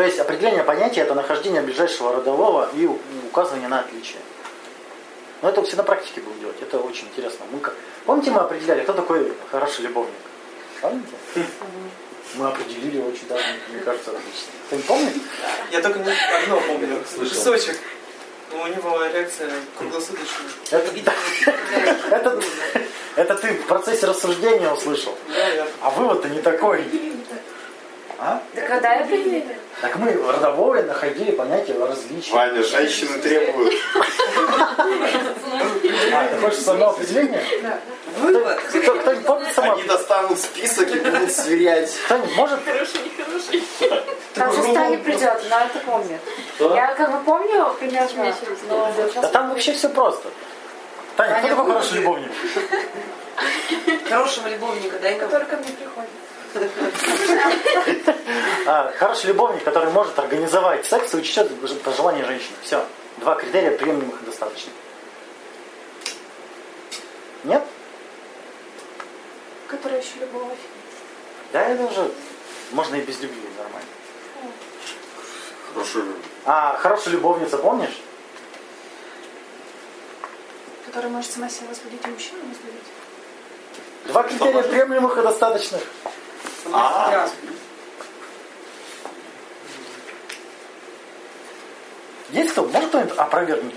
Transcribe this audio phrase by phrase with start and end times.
[0.00, 2.88] То есть определение понятия это нахождение ближайшего родового и
[3.26, 4.16] указывание на отличие.
[5.42, 6.56] Но это все на практике будем делать.
[6.62, 7.44] Это очень интересно.
[7.52, 7.74] Мы как...
[8.06, 10.14] Помните, мы определяли, кто такой хороший любовник?
[10.80, 11.12] Помните?
[12.36, 14.48] Мы определили очень давно, мне кажется, отлично.
[14.68, 15.12] Кто не помнит?
[15.70, 17.04] Я только не одно помню.
[17.20, 17.76] Песочек.
[18.52, 20.48] У него реакция круглосуточная.
[20.70, 21.12] Это,
[22.10, 22.42] это,
[23.16, 25.14] это ты в процессе рассуждения услышал.
[25.28, 26.86] Да, А вывод-то не такой.
[28.18, 28.42] А?
[28.54, 29.59] Да когда я определили?
[29.80, 32.32] Так мы родовое находили понятие различия.
[32.32, 33.74] Ваня, женщины требуют.
[36.12, 37.42] А, ты хочешь самоопределение?
[37.62, 37.80] Да.
[38.18, 38.58] Вывод.
[38.58, 39.72] Кто, кто не помнит само...
[39.72, 41.94] Они достанут список и будут сверять.
[42.06, 42.60] Кто-нибудь может?
[42.64, 43.64] Хороший, нехороший.
[44.34, 46.20] Там же Таня придет, она это помнит.
[46.58, 48.34] Я как бы помню примерно,
[48.68, 50.28] но Да там вообще все просто.
[51.16, 52.30] Таня, кто такой хороший любовник?
[54.08, 55.18] Хорошего любовника, нам.
[55.20, 56.10] Который ко мне приходит.
[58.66, 61.50] А, хороший любовник, который может организовать секс и учтет
[61.82, 62.56] пожелания женщины.
[62.62, 62.84] Все.
[63.18, 64.72] Два критерия приемлемых и достаточно.
[67.44, 67.62] Нет?
[69.68, 70.58] Который еще любовь.
[71.52, 72.10] Да, это уже
[72.72, 73.88] можно и без любви нормально.
[75.72, 76.00] Хорошо.
[76.44, 78.00] А хорошая любовница, помнишь?
[80.86, 82.86] Который может сама себя возбудить и мужчину возбудить.
[84.06, 85.82] Два критерия приемлемых и достаточных.
[86.72, 87.28] А,
[92.30, 92.64] Есть кто?
[92.64, 93.74] Может кто-нибудь опровергнуть?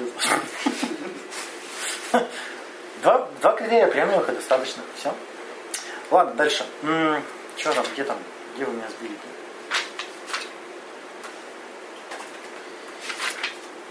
[3.02, 4.86] Два, два критерия приемлемых и достаточных.
[4.98, 5.14] Все.
[6.12, 6.66] Ладно, дальше.
[7.58, 7.86] Что там?
[7.94, 8.18] Где там?
[8.56, 9.18] Где вы меня сбили?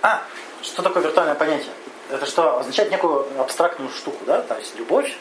[0.02, 0.22] А,
[0.62, 1.72] что такое виртуальное понятие?
[2.10, 4.42] Это что, означает некую абстрактную штуку, да?
[4.42, 5.16] То есть любовь,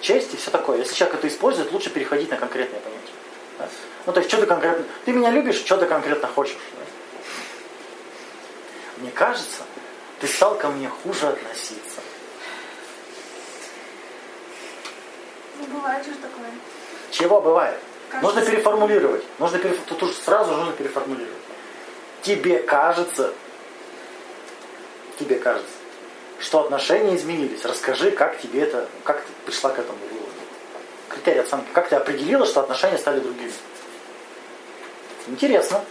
[0.00, 0.78] честь и все такое.
[0.78, 3.14] Если человек это использует, лучше переходить на конкретное понятие.
[3.58, 3.68] да?
[4.06, 4.84] Ну, то есть, что ты конкретно...
[5.04, 6.56] Ты меня любишь, что ты конкретно хочешь.
[6.72, 6.84] да?
[8.98, 9.62] Мне кажется,
[10.20, 12.00] ты стал ко мне хуже относиться.
[15.58, 16.50] Ну, бывает же такое.
[17.10, 17.78] Чего бывает?
[18.10, 18.34] Кажется.
[18.34, 19.24] Нужно переформулировать.
[19.38, 19.78] Нужно переф...
[19.86, 21.38] Тут уже сразу нужно переформулировать.
[22.22, 23.32] Тебе кажется,
[25.18, 25.79] тебе кажется,
[26.40, 27.64] что отношения изменились.
[27.64, 30.30] Расскажи, как тебе это, как ты пришла к этому выводу.
[31.08, 31.68] Критерий оценки.
[31.72, 33.52] Как ты определила, что отношения стали другими?
[35.26, 35.84] Интересно.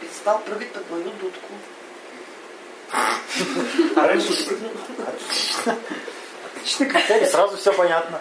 [0.00, 1.52] Перестал прыгать под мою дудку.
[3.96, 4.32] А раньше
[5.06, 5.76] Отлично.
[6.54, 8.20] Отличный критерий, сразу все понятно.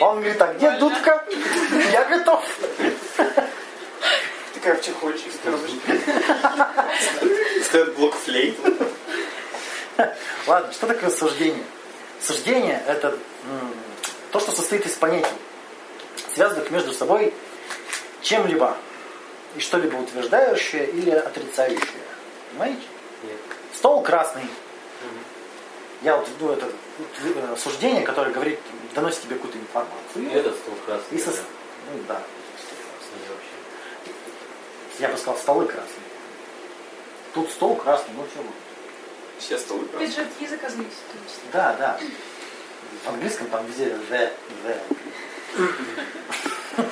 [0.00, 1.24] Он говорит, а где дудка?
[1.92, 2.44] Я готов.
[4.54, 5.32] такая в чехольчик
[7.62, 8.56] стоит блок флейт.
[10.46, 11.64] Ладно, что такое суждение?
[12.22, 13.16] Суждение– это
[14.30, 15.32] то, что состоит из понятий,
[16.34, 17.34] связанных между собой
[18.22, 18.76] чем-либо.
[19.56, 21.80] И что-либо утверждающее или отрицающее.
[22.50, 22.82] Понимаете?
[23.24, 23.36] Нет.
[23.74, 24.44] Стол красный.
[26.02, 26.66] Я вот ну, это
[27.24, 28.60] э, суждение, которое говорит,
[28.94, 30.30] доносит тебе какую-то информацию.
[30.30, 31.18] И этот стол красный.
[31.18, 31.42] И со- да.
[31.92, 32.22] Ну да.
[35.00, 36.04] Я бы сказал, столы красные.
[37.34, 38.40] Тут стол красный, ну все.
[39.40, 40.92] Все столы Опять же, от языка зависит.
[41.52, 41.98] Да, да.
[43.04, 44.30] В английском там везде the,
[44.64, 44.78] the.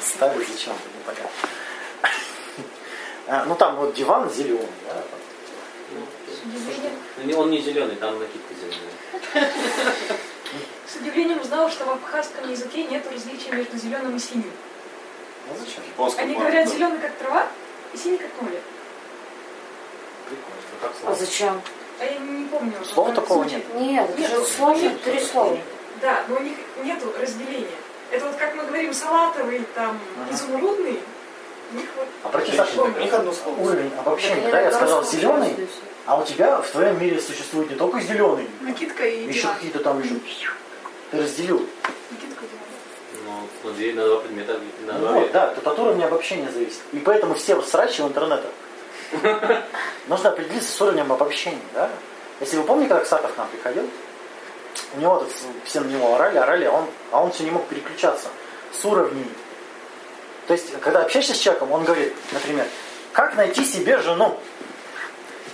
[0.03, 1.31] Ставить зачем-то, непонятно.
[3.27, 5.03] А, Ну там вот диван зеленый, да?
[7.19, 9.53] Ну, не- Он не зеленый, там накидка зеленая.
[10.87, 14.51] С удивлением узнала, что в абхазском языке нет различия между зеленым и синим.
[15.49, 15.85] Ну зачем?
[15.87, 17.47] Японском Они говорят зеленый как трава
[17.93, 18.63] и синий как море.
[20.27, 21.11] Прикольно.
[21.11, 21.61] А зачем?
[22.01, 22.73] А я не помню.
[22.85, 23.75] Слова такого звучит.
[23.75, 25.57] Нет, это же слово, три слова.
[26.01, 27.67] Да, но у них нету разделения.
[28.11, 30.35] Это вот как мы говорим салатовый, там, Ага.
[30.35, 31.01] изумрудный.
[31.73, 33.61] У них вот Обрати Саша, У них одно слово.
[33.61, 34.49] уровень обобщения.
[34.51, 35.55] Да, я сказал зеленый,
[36.07, 39.55] а у тебя в твоем мире существует не только зеленый, накидка и еще диван.
[39.57, 40.15] какие-то там еще.
[41.11, 41.67] Ты разделил.
[42.11, 43.43] Накидка и диван.
[43.63, 46.49] Ну, на две, на два предмета, на Ну два вот, да, тут от уровня обобщения
[46.51, 46.81] зависит.
[46.93, 48.51] И поэтому все срачи в интернетах.
[50.06, 51.90] Нужно определиться с уровнем обобщения, да?
[52.40, 53.88] Если вы помните, когда Саков к нам приходил,
[54.94, 55.31] у него тут
[55.64, 58.28] все на него орали, орали, а он, а он все не мог переключаться
[58.72, 59.26] с уровней.
[60.46, 62.66] То есть, когда общаешься с человеком, он говорит, например,
[63.12, 64.38] как найти себе жену?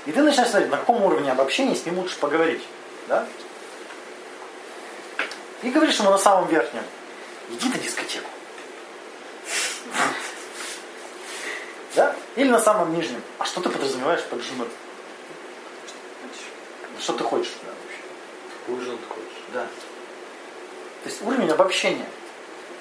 [0.07, 2.63] И ты начинаешь смотреть, на каком уровне обобщения с ним лучше поговорить.
[3.09, 3.27] Да?
[5.63, 6.83] И говоришь ему на самом верхнем,
[7.51, 8.29] иди на дискотеку.
[11.95, 12.15] Да?
[12.37, 13.23] Или на самом нижнем.
[13.39, 14.69] А что ты подразумеваешь под женой?
[17.01, 18.01] Что ты хочешь да, вообще?
[18.61, 19.43] Какую жену ты хочешь?
[19.53, 19.67] Да.
[21.03, 22.07] То есть уровень обобщения.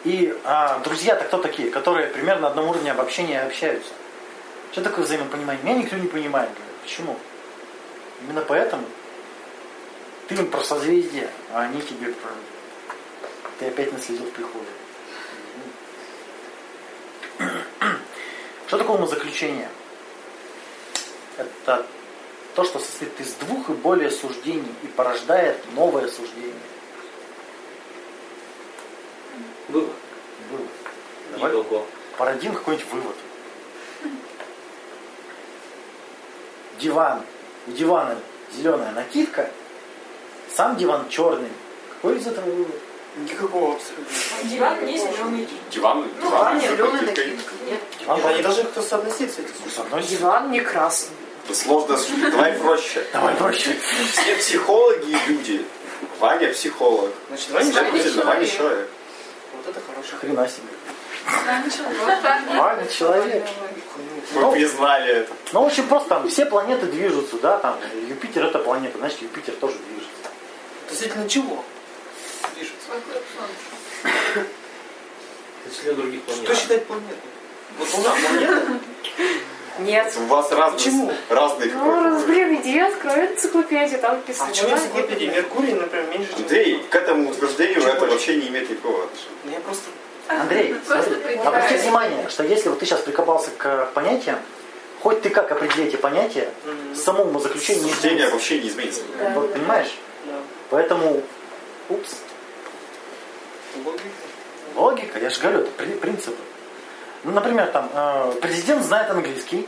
[0.03, 3.91] И а, друзья-то кто такие, которые примерно на одном уровне обобщения общаются?
[4.71, 5.63] Что такое взаимопонимание?
[5.63, 6.49] Меня никто не понимает.
[6.49, 6.73] Говорят.
[6.81, 7.17] Почему?
[8.21, 8.85] Именно поэтому
[10.27, 12.31] ты им про созвездие, а они тебе про...
[13.59, 14.65] Ты опять наследил в приходе.
[18.73, 19.69] Что такое умозаключение?
[21.37, 21.85] Это
[22.55, 26.55] то, что состоит из двух и более суждений и порождает новое суждение.
[29.67, 29.89] Было.
[30.49, 30.67] Было.
[31.33, 31.85] Давай Итого.
[32.17, 33.15] породим какой-нибудь вывод.
[36.79, 37.21] Диван.
[37.67, 38.17] У дивана
[38.57, 39.51] зеленая накидка,
[40.51, 41.51] сам диван черный.
[41.91, 42.81] Какой из этого вывод?
[43.15, 44.05] Никакого абсолютно.
[44.49, 45.47] Диван не зеленый.
[45.71, 47.21] Диван, Ну, диван, зеленый накидка.
[47.21, 47.53] накидка.
[47.69, 47.79] Нет.
[47.99, 50.07] Диван они по- должны кто соотноситься эти Ну, с одной стороны.
[50.07, 51.15] Диван не красный.
[51.47, 51.97] Да сложно,
[52.31, 53.05] давай проще.
[53.13, 53.75] Давай проще.
[54.13, 55.65] Все психологи и люди.
[56.19, 57.11] Ваня психолог.
[57.27, 58.89] Значит, Ваня человек.
[59.55, 60.17] Вот это хорошо.
[60.19, 60.67] Хрена себе.
[62.57, 63.45] Ваня человек.
[64.33, 64.51] Мы Ну.
[64.51, 65.33] признали это.
[65.51, 67.77] Ну, очень просто, там все планеты движутся, да, там
[68.07, 70.11] Юпитер это планета, значит Юпитер тоже движется.
[70.85, 71.63] Относительно чего?
[75.69, 76.43] Число других планет.
[76.45, 77.17] Что считать планетой?
[77.79, 78.79] Вот Луна планета?
[79.79, 80.13] Нет.
[80.17, 81.11] У вас разные, Почему?
[81.29, 82.05] разные Ну, вывод.
[82.05, 84.49] разбери, иди, открой энциклопедию, там А написано.
[84.49, 85.15] почему Луна, энциклопедия?
[85.27, 85.35] Юпитер.
[85.35, 86.41] Меркурий, например, меньше, чем...
[86.43, 88.13] Андрей, к этому утверждению это больше.
[88.13, 89.29] вообще не имеет никакого отношения.
[89.45, 89.89] Ну, Я просто...
[90.27, 94.37] Андрей, смотри, обрати внимание, что если вот ты сейчас прикопался к понятиям,
[95.01, 96.95] хоть ты как определи эти понятия, Мгм.
[96.95, 98.31] самому заключению не изменится.
[98.31, 99.01] вообще не изменится.
[99.19, 99.31] Да.
[99.31, 99.91] Вот, понимаешь?
[100.25, 100.33] Да.
[100.69, 101.23] Поэтому,
[101.89, 102.09] упс,
[103.75, 104.03] Логика.
[104.75, 106.37] логика, я же говорю, это при- принципы.
[107.23, 109.67] Ну, например, там, э, президент знает английский,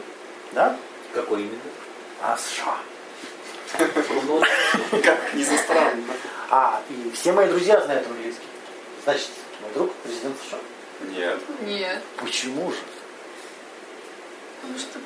[0.51, 0.77] да?
[1.13, 1.59] Какой именно?
[2.21, 2.77] А США.
[4.27, 4.41] Ну,
[5.03, 6.03] Как не за странно.
[6.49, 8.47] А, и все мои друзья знают английский.
[9.03, 9.29] Значит,
[9.61, 10.59] мой друг президент США.
[11.01, 11.39] Нет.
[11.61, 12.01] Нет.
[12.17, 12.77] Почему же?
[14.61, 14.99] Потому что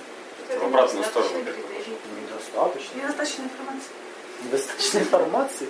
[0.60, 1.32] В обратную сторону.
[1.40, 2.98] Недостаточно.
[2.98, 3.92] Недостаточно информации.
[4.44, 5.70] Недостаточно информации.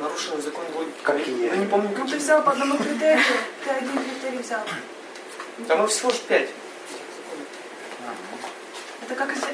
[0.00, 0.94] Нарушенный закон логики.
[1.02, 1.46] Какие?
[1.46, 2.16] Я не помню, Ну, ты какие.
[2.18, 3.22] взял по одному критерию,
[3.64, 4.60] ты один критерий взял.
[5.68, 6.48] Там их всего лишь пять.
[9.02, 9.48] Это как если...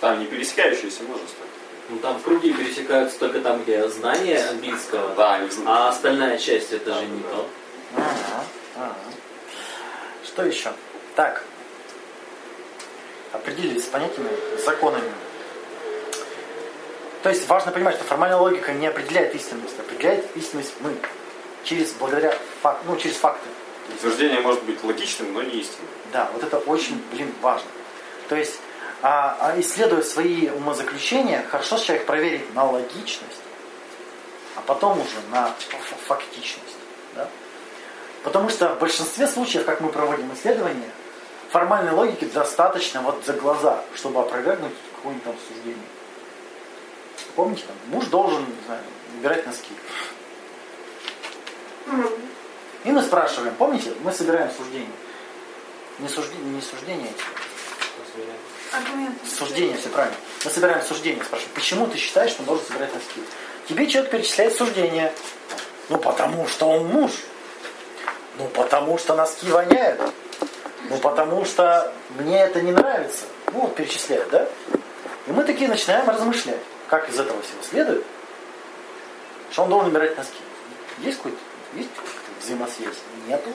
[0.00, 1.44] Там не пересекающееся множество.
[1.88, 7.06] ну, там круги пересекаются только там, где знание английского, Да, а остальная часть это же
[7.06, 7.48] не то.
[7.96, 8.44] Ага,
[8.76, 8.94] ага.
[10.24, 10.72] Что еще?
[11.16, 11.42] Так.
[13.32, 14.30] Определились с понятиями,
[14.60, 15.10] с законами.
[17.22, 20.94] То есть важно понимать, что формальная логика не определяет истинность, определяет истинность мы.
[21.64, 23.48] Через, благодаря фак, ну, через факты.
[23.88, 25.88] Утверждение может быть логичным, но не истинным.
[26.12, 27.68] Да, вот это очень, блин, важно.
[28.28, 28.60] То есть,
[29.02, 33.42] а, а исследуя свои умозаключения, хорошо их проверить на логичность,
[34.56, 35.54] а потом уже на
[36.06, 36.76] фактичность.
[37.14, 37.28] Да?
[38.22, 40.90] Потому что в большинстве случаев, как мы проводим исследования,
[41.50, 45.97] формальной логики достаточно вот за глаза, чтобы опровергнуть какое-нибудь там суждение.
[47.38, 48.82] Помните, там, муж должен, не знаю,
[49.16, 49.70] убирать носки.
[52.82, 54.90] И мы спрашиваем, помните, мы собираем суждение.
[56.00, 57.12] Не суждение, не суждение,
[58.72, 59.14] Аргумент.
[59.24, 60.16] суждение, все правильно.
[60.44, 63.22] Мы собираем суждение, спрашиваем, почему ты считаешь, что он должен собирать носки?
[63.68, 65.12] Тебе человек перечисляет суждение.
[65.90, 67.12] Ну, потому что он муж.
[68.38, 70.00] Ну, потому что носки воняют.
[70.90, 73.26] Ну, потому что мне это не нравится.
[73.52, 74.48] Ну, вот перечисляет, да?
[75.28, 78.04] И мы такие начинаем размышлять, как из этого всего следует,
[79.50, 80.38] что он должен убирать носки.
[80.98, 81.38] Есть какой-то
[81.74, 82.96] есть какая-то взаимосвязь?
[83.26, 83.52] Нету.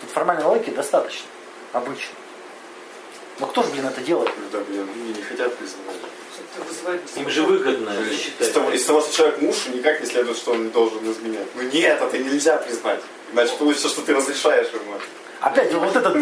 [0.00, 1.26] Тут формальной логики достаточно.
[1.72, 2.14] Обычно.
[3.38, 4.30] Но кто же, блин, это делает?
[4.52, 5.96] Да, блин, они не хотят признавать.
[6.54, 8.52] Это Им же выгодно Из считать.
[8.52, 11.46] того, из того, что человек муж, никак не следует, что он не должен изменять.
[11.54, 13.00] Ну нет, это нельзя признать.
[13.32, 14.98] Иначе получится, что ты разрешаешь ему.
[15.42, 16.16] Опять вот этот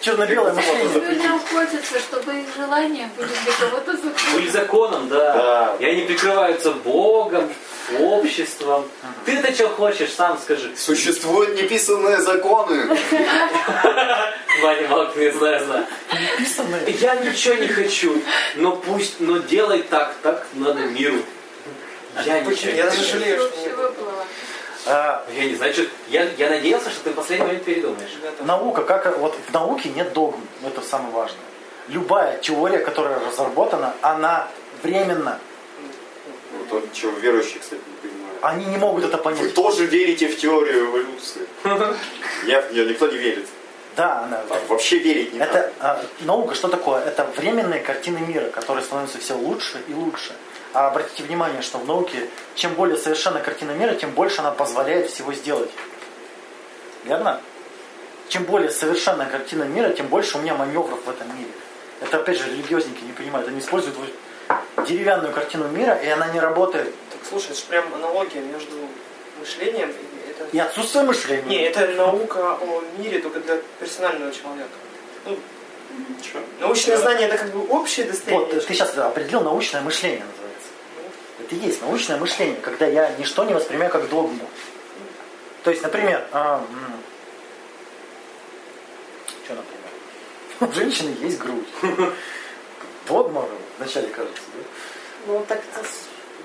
[0.00, 1.10] черно-белое мышление.
[1.10, 3.92] Людям хочется, чтобы их желания были для кого-то
[4.34, 4.52] Были законом.
[4.52, 5.32] законом, да.
[5.34, 5.76] Да.
[5.78, 7.52] И они прикрываются Богом,
[8.00, 8.84] обществом.
[9.26, 10.70] Ты-то что хочешь, сам скажи.
[10.74, 12.96] Существуют неписанные законы.
[14.62, 15.86] Ваня Малк, не знаю, знаю.
[16.10, 16.86] Написанное.
[16.88, 18.22] Я ничего не хочу,
[18.56, 21.18] но пусть, но делай так, так надо миру.
[22.24, 23.12] Я ничего не Я даже хочу.
[23.18, 24.24] жалею, что.
[24.86, 25.82] А, Я не знаю, что...
[26.08, 28.10] Я, я надеялся, что ты в последний момент передумаешь.
[28.40, 31.40] Наука, как вот в науке нет догм, это самое важное.
[31.88, 34.48] Любая теория, которая разработана, она
[34.82, 35.38] временна.
[36.52, 38.38] Ну, то, чего верующие, кстати, не понимают.
[38.42, 39.54] Они не могут это Вы понять.
[39.54, 41.46] тоже верите в теорию эволюции?
[42.46, 43.46] Я, я- никто не верит.
[43.96, 44.38] Да, она.
[44.48, 45.50] Так, вообще верить не надо.
[45.58, 47.02] Это а, наука что такое?
[47.04, 50.32] Это временные картины мира, которые становятся все лучше и лучше.
[50.74, 55.10] А обратите внимание, что в науке чем более совершенна картина мира, тем больше она позволяет
[55.10, 55.70] всего сделать.
[57.04, 57.40] Верно?
[58.32, 61.50] чем более совершенная картина мира, тем больше у меня маневров в этом мире.
[62.00, 63.46] Это опять же религиозники не понимают.
[63.46, 63.94] Они используют
[64.88, 66.94] деревянную картину мира, и она не работает.
[67.10, 68.74] Так слушай, это же прям аналогия между
[69.38, 70.48] мышлением и это...
[70.50, 71.44] И отсутствие мышления.
[71.44, 74.70] Не, это наука о мире только для персонального человека.
[75.26, 75.38] Ну,
[76.58, 78.46] научное знание это как бы общее достояние.
[78.46, 80.41] Вот, ты сейчас определил научное мышление называется.
[81.52, 84.48] Это и есть научное мышление, когда я ничто не воспринимаю как догму.
[85.64, 86.64] То есть, например, а,
[89.44, 89.82] что, например?
[90.60, 91.66] У женщины есть грудь.
[93.06, 93.46] Догма
[93.78, 94.64] вначале кажется, да?
[95.26, 95.86] Ну, так это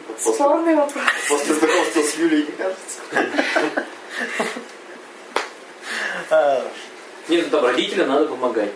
[0.07, 1.03] После, спорный вопрос.
[1.29, 3.01] после знакомства с Юлей не кажется.
[6.29, 6.61] А,
[7.29, 8.71] Нет, ну там родителям надо помогать.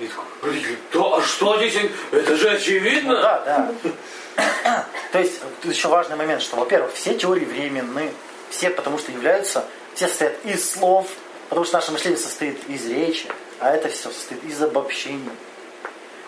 [0.00, 1.90] И такой, да, а что здесь?
[2.12, 3.14] Это же очевидно.
[3.14, 3.90] Ну да, да.
[5.12, 8.12] То есть тут еще важный момент, что, во-первых, все теории временны,
[8.50, 9.64] все потому что являются,
[9.94, 11.08] все состоят из слов,
[11.48, 13.26] потому что наше мышление состоит из речи,
[13.60, 15.30] а это все состоит из обобщений.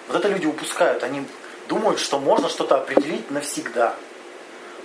[0.08, 1.26] Вот это люди упускают, они
[1.68, 3.94] думают, что можно что-то определить навсегда.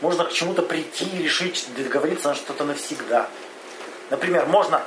[0.02, 3.30] Можно к чему-то прийти и решить, договориться на что-то навсегда.
[4.10, 4.82] Например, можно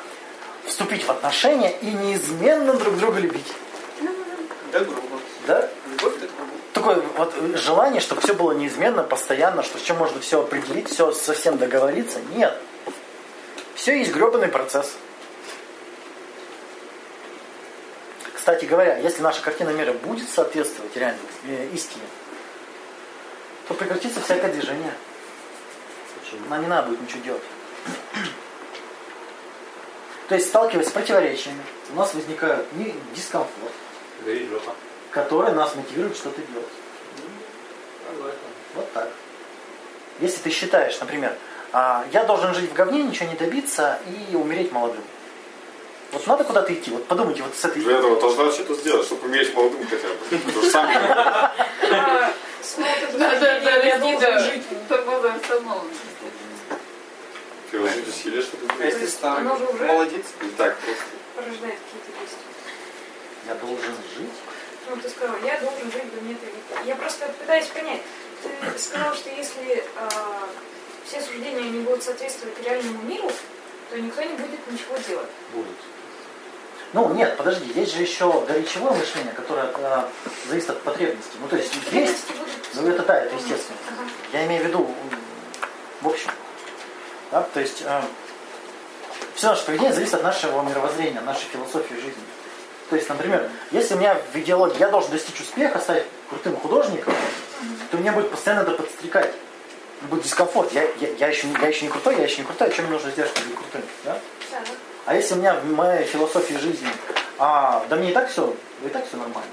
[0.66, 3.52] вступить в отношения и неизменно друг друга любить.
[4.72, 5.20] Да, грубо.
[5.46, 5.70] Да?
[5.88, 6.33] Любовь это.
[6.84, 11.12] Такое вот желание, чтобы все было неизменно, постоянно, что с чем можно все определить, все
[11.12, 12.18] совсем договориться.
[12.34, 12.54] Нет.
[13.74, 14.94] Все есть гребаный процесс.
[18.34, 22.04] Кстати говоря, если наша картина мира будет соответствовать реально э, истине,
[23.66, 24.92] то прекратится всякое движение.
[26.20, 26.46] Почему?
[26.50, 27.42] Нам не надо будет ничего делать.
[30.28, 31.62] То есть, сталкиваясь с противоречиями,
[31.92, 32.66] у нас возникает
[33.14, 33.72] дискомфорт,
[34.24, 34.74] Горит жопа.
[35.14, 36.68] Который нас мотивирует что-то делать.
[38.74, 39.08] Вот так.
[40.20, 41.36] Если ты считаешь, например,
[41.72, 45.02] а, я должен жить в говне, ничего не добиться и умереть молодым.
[46.12, 46.90] Вот надо куда-то идти.
[46.90, 47.82] Вот подумайте вот с этой...
[47.82, 50.14] Для этого должна что-то сделать, чтобы умереть молодым хотя бы.
[50.30, 50.86] Потому что сам
[53.18, 54.62] Да, да, да, я должен жить.
[54.88, 55.90] Это было остановлено.
[57.70, 59.44] ты уже в силе, что ты А если старый?
[59.44, 60.26] Молодец.
[60.56, 61.04] Так просто.
[61.36, 62.44] Порождает какие-то действия.
[63.46, 64.30] Я должен жить.
[64.88, 66.38] Ну, ты сказал, я должен жить в нет
[66.84, 68.02] Я просто пытаюсь понять.
[68.42, 70.48] Ты сказал, что если а,
[71.06, 73.30] все суждения не будут соответствовать реальному миру,
[73.90, 75.28] то никто не будет ничего делать.
[75.52, 75.76] Будут.
[76.92, 80.02] Ну, нет, подожди, есть же еще горячевое мышление, которое э,
[80.48, 81.38] зависит от потребностей.
[81.40, 82.26] Ну, то есть есть,
[82.74, 83.78] ну это да, это естественно.
[83.88, 84.10] Ага.
[84.32, 84.94] Я имею в виду,
[86.02, 86.30] в общем,
[87.32, 87.82] да, то есть
[89.34, 92.22] все наше поведение зависит от нашего мировоззрения, нашей философии жизни.
[92.90, 97.14] То есть, например, если у меня в идеологии я должен достичь успеха, стать крутым художником,
[97.90, 99.32] то меня будет постоянно это подстрекать.
[100.02, 100.72] Будет дискомфорт.
[100.72, 102.90] Я, я, я, еще, я еще не крутой, я еще не крутой, а что мне
[102.90, 103.82] нужно сделать, чтобы быть крутым?
[104.04, 104.18] Да?
[105.06, 106.88] А если у меня в моей философии жизни,
[107.38, 109.50] а, да мне и так все, и так все нормально.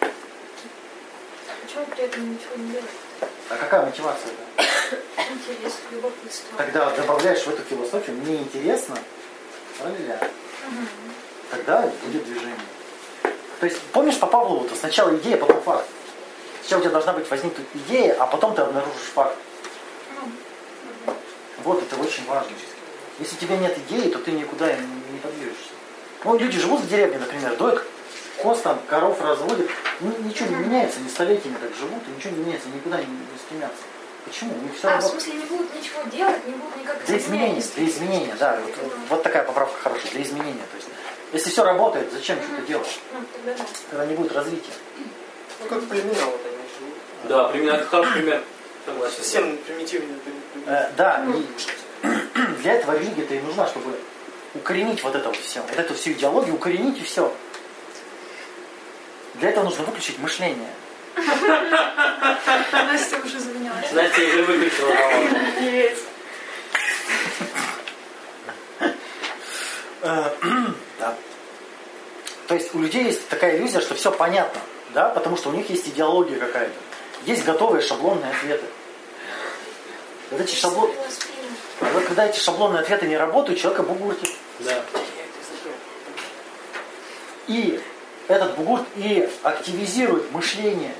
[0.00, 0.06] А
[1.66, 2.90] почему при этом ничего не делать?
[3.50, 4.30] А какая мотивация?
[4.30, 4.64] -то?
[5.30, 6.56] Интерес, любопытство.
[6.56, 8.96] Тогда добавляешь в эту философию, мне интересно,
[9.78, 10.18] правильно?
[11.50, 12.56] Тогда будет движение.
[13.60, 15.86] То есть, помнишь по Павлову-то сначала идея, потом факт.
[16.60, 19.36] Сначала у тебя должна быть возникнуть идея, а потом ты обнаружишь факт.
[21.62, 22.50] Вот это очень важно.
[23.18, 25.70] Если у тебя нет идеи, то ты никуда не, не подвижешься.
[26.24, 27.84] Ну, люди живут в деревне, например, доят
[28.44, 29.68] коз там, коров разводят,
[30.00, 33.38] ну, ничего не меняется, они столетиями так живут, и ничего не меняется, никуда не, не
[33.46, 33.82] стремятся.
[34.24, 34.54] Почему?
[34.62, 35.22] Них все А, в работает.
[35.22, 38.58] смысле, не будут ничего делать, не будут никак Для изменения, для изменения, да.
[38.60, 38.74] Вот,
[39.10, 40.66] вот такая поправка хорошая, для изменения.
[40.70, 40.88] То есть,
[41.32, 43.00] если все работает, зачем что-то делать?
[43.12, 43.20] Ну,
[43.90, 44.06] тогда да.
[44.06, 44.72] Не будет развития.
[45.60, 46.94] Ну, как племена вот они живут.
[47.24, 48.44] Да, пример, это хороший пример.
[48.86, 49.16] Согласен.
[49.16, 50.18] Совсем примитивные.
[50.66, 51.24] Э, да,
[52.02, 52.06] и
[52.62, 53.98] для этого религия-то и нужна, чтобы
[54.54, 55.60] укоренить вот это вот все.
[55.60, 57.32] Вот эту всю идеологию укоренить и все.
[59.34, 60.68] Для этого нужно выключить мышление.
[62.72, 63.92] Настя уже завинялась.
[63.92, 65.28] Настя уже выключила голову.
[70.02, 70.30] Э,
[71.00, 71.16] да.
[72.46, 74.60] То есть у людей есть такая иллюзия, что все понятно,
[74.92, 76.74] да, потому что у них есть идеология какая-то.
[77.24, 78.64] Есть готовые шаблонные ответы.
[80.30, 80.90] Вот эти шаблон...
[81.80, 84.30] А когда эти шаблонные ответы не работают, человека бугуртит.
[84.60, 84.84] Да.
[87.46, 87.80] И
[88.28, 90.94] этот бугурт и активизирует мышление.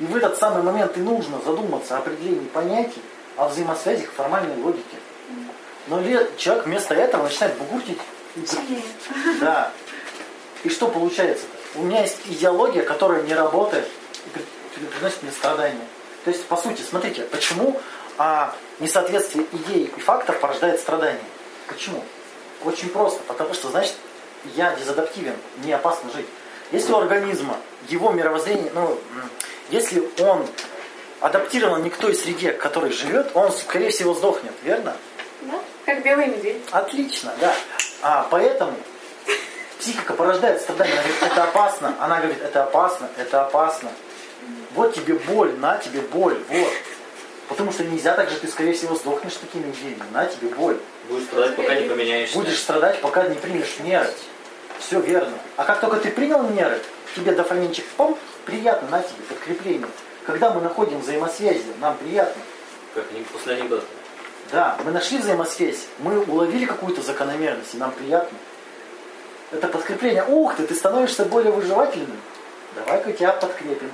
[0.00, 3.02] И в этот самый момент и нужно задуматься о определении понятий,
[3.36, 4.96] о взаимосвязях формальной логики.
[5.88, 6.02] Но
[6.36, 7.98] человек вместо этого начинает бугуртить.
[9.40, 9.70] Да.
[10.64, 11.78] И что получается-то?
[11.78, 13.86] У меня есть идеология, которая не работает
[14.26, 15.86] и при- при- приносит мне страдания.
[16.24, 17.80] То есть, по сути, смотрите, почему
[18.18, 21.20] а, несоответствие идей и фактов порождает страдания?
[21.68, 22.02] Почему?
[22.64, 23.94] Очень просто, потому что, значит,
[24.56, 26.26] я дезадаптивен, мне опасно жить.
[26.72, 27.56] Если у организма,
[27.88, 28.98] его мировоззрение, ну,
[29.70, 30.46] если он
[31.20, 34.96] адаптирован не к той среде, в которой живет, он, скорее всего, сдохнет, верно?
[35.42, 36.62] Да, как белый медведь.
[36.70, 37.54] Отлично, да.
[38.02, 38.74] А поэтому
[39.78, 40.92] психика порождает страдания.
[40.92, 41.96] Она говорит, это опасно.
[42.00, 43.90] Она говорит, это опасно, это опасно.
[44.74, 46.72] Вот тебе боль, на тебе боль, вот.
[47.48, 50.02] Потому что нельзя так же, ты, скорее всего, сдохнешь такими идеями.
[50.12, 50.78] На тебе боль.
[51.08, 52.36] Будешь страдать, пока не поменяешься.
[52.36, 54.08] Будешь страдать, пока не примешь меры.
[54.80, 55.38] Все верно.
[55.56, 56.80] А как только ты принял меры,
[57.14, 59.88] тебе дофаминчик, пом, приятно, на тебе, подкрепление.
[60.24, 62.42] Когда мы находим взаимосвязи, нам приятно.
[62.94, 63.84] Как после анекдота.
[64.50, 68.38] Да, мы нашли взаимосвязь, мы уловили какую-то закономерность, и нам приятно.
[69.50, 70.24] Это подкрепление.
[70.24, 72.20] Ух ты, ты становишься более выживательным.
[72.74, 73.90] Давай-ка тебя подкрепим.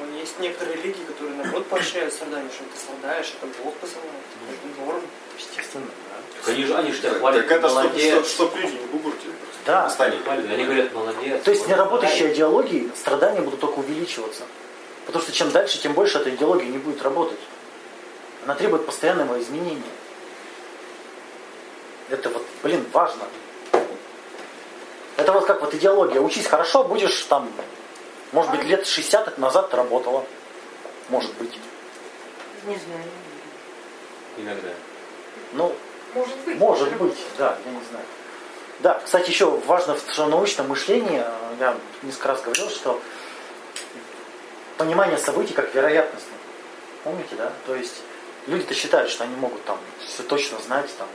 [0.00, 4.10] Ну, есть некоторые религии, которые наоборот поощряют страдания, что ты страдаешь, это Бог посылает.
[4.48, 5.02] Это норм.
[5.36, 6.40] Естественно, да.
[6.40, 9.26] Так они же, они же тебя хвалят, Так это что, что, что не губурте.
[9.68, 9.84] Да.
[9.98, 11.42] Они хвалят, они говорят, молодец.
[11.44, 14.44] То есть неработающей идеологии страдания будут только увеличиваться.
[15.04, 17.38] Потому что чем дальше, тем больше эта идеология не будет работать.
[18.44, 19.82] Она требует постоянного изменения.
[22.08, 23.24] Это вот, блин, важно.
[25.18, 26.22] Это вот как вот идеология.
[26.22, 27.52] Учись хорошо, будешь там,
[28.32, 30.24] может быть, лет 60 назад ты работала.
[31.10, 31.58] Может быть.
[32.64, 33.04] Не знаю.
[34.38, 34.70] Иногда.
[35.52, 35.74] Ну,
[36.14, 36.56] Может быть.
[36.56, 38.06] Может быть, да, я не знаю.
[38.80, 43.00] Да, кстати, еще важно в научном мышлении, э, я несколько раз говорил, что
[44.76, 46.32] понимание событий как вероятностно.
[47.02, 47.52] Помните, да?
[47.66, 47.96] То есть
[48.46, 50.88] люди-то считают, что они могут там все точно знать.
[50.96, 51.08] Там.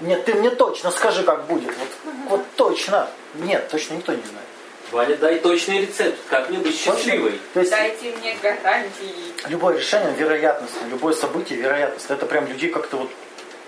[0.00, 1.72] Нет, ты мне точно скажи, как будет.
[1.76, 1.88] Вот,
[2.28, 3.08] вот точно.
[3.34, 4.46] Нет, точно никто не знает.
[4.90, 7.40] Валя, дай точный рецепт, как мне быть счастливой.
[7.54, 9.34] То есть Дайте мне гарантии.
[9.48, 12.14] любое решение вероятностно, любое событие вероятностно.
[12.14, 13.10] Это прям людей как-то вот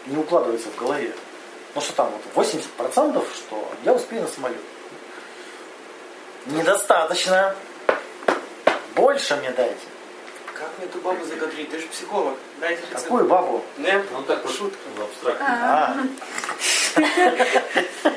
[0.07, 1.13] не укладывается в голове.
[1.79, 4.61] Ну что там, вот 80% что я успею на самолет.
[6.47, 7.55] Недостаточно.
[8.97, 9.87] Больше мне дайте.
[10.55, 11.71] Как мне эту бабу закадрить?
[11.71, 12.35] Ты же психолог.
[12.59, 13.05] Дайте рецепт.
[13.05, 13.63] Какую бабу?
[13.77, 14.77] Нет, Ну так вот шутка.
[14.97, 15.49] в абстрактном.
[15.49, 15.97] А,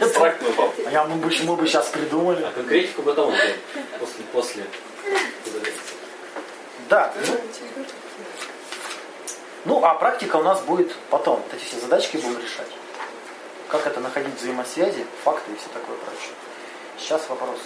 [0.02, 0.74] Абстрактную папу.
[0.88, 2.44] а я, мы, бы, мы бы сейчас придумали.
[2.44, 3.32] А конкретику потом
[4.00, 4.66] после, после.
[6.90, 7.14] Да.
[7.28, 7.86] Ну,
[9.66, 11.44] ну, а практика у нас будет потом.
[11.44, 12.81] Вот эти все задачки будем решать.
[13.72, 16.34] Как это находить взаимосвязи, факты и все такое прочее.
[17.00, 17.58] Сейчас вопрос.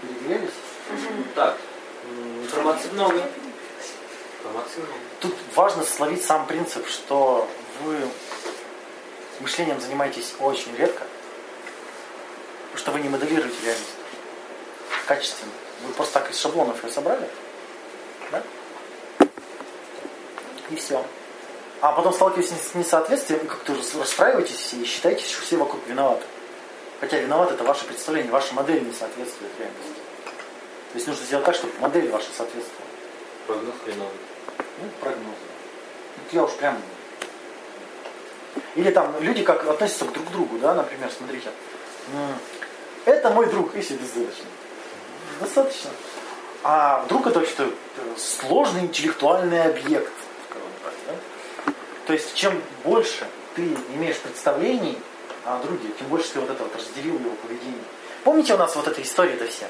[0.00, 0.54] Перегрелись?
[0.90, 1.58] Ну, Так,
[2.42, 3.22] информации много.
[4.38, 4.94] Информации много.
[5.20, 7.46] Тут важно словить сам принцип, что
[7.82, 7.98] вы
[9.40, 11.04] мышлением занимаетесь очень редко,
[12.64, 13.90] потому что вы не моделируете реальность
[15.06, 15.52] качественно.
[15.82, 17.28] Вы просто так из шаблонов ее собрали,
[18.32, 18.42] да?
[20.70, 21.04] И все.
[21.80, 26.24] А потом сталкиваетесь с несоответствием, и как-то расстраиваетесь все и считаете, что все вокруг виноваты.
[27.00, 30.00] Хотя виноват это ваше представление, ваша модель не соответствует реальности.
[30.24, 32.86] То есть нужно сделать так, чтобы модель ваша соответствовала.
[33.46, 34.18] Прогноз хреновый.
[34.80, 35.36] Ну, прогнозы.
[36.16, 36.80] Вот я уж прям...
[38.74, 41.50] Или там люди как относятся к друг другу, да, например, смотрите.
[43.04, 44.46] Это мой друг, если бездырочный.
[45.38, 45.90] Достаточно.
[46.62, 47.70] А друг это что
[48.16, 50.12] сложный интеллектуальный объект.
[52.06, 53.62] То есть чем больше ты
[53.94, 54.98] имеешь представлений
[55.44, 57.82] о друге, тем больше ты вот это вот разделил его поведение.
[58.24, 59.66] Помните у нас вот эта история-то вся?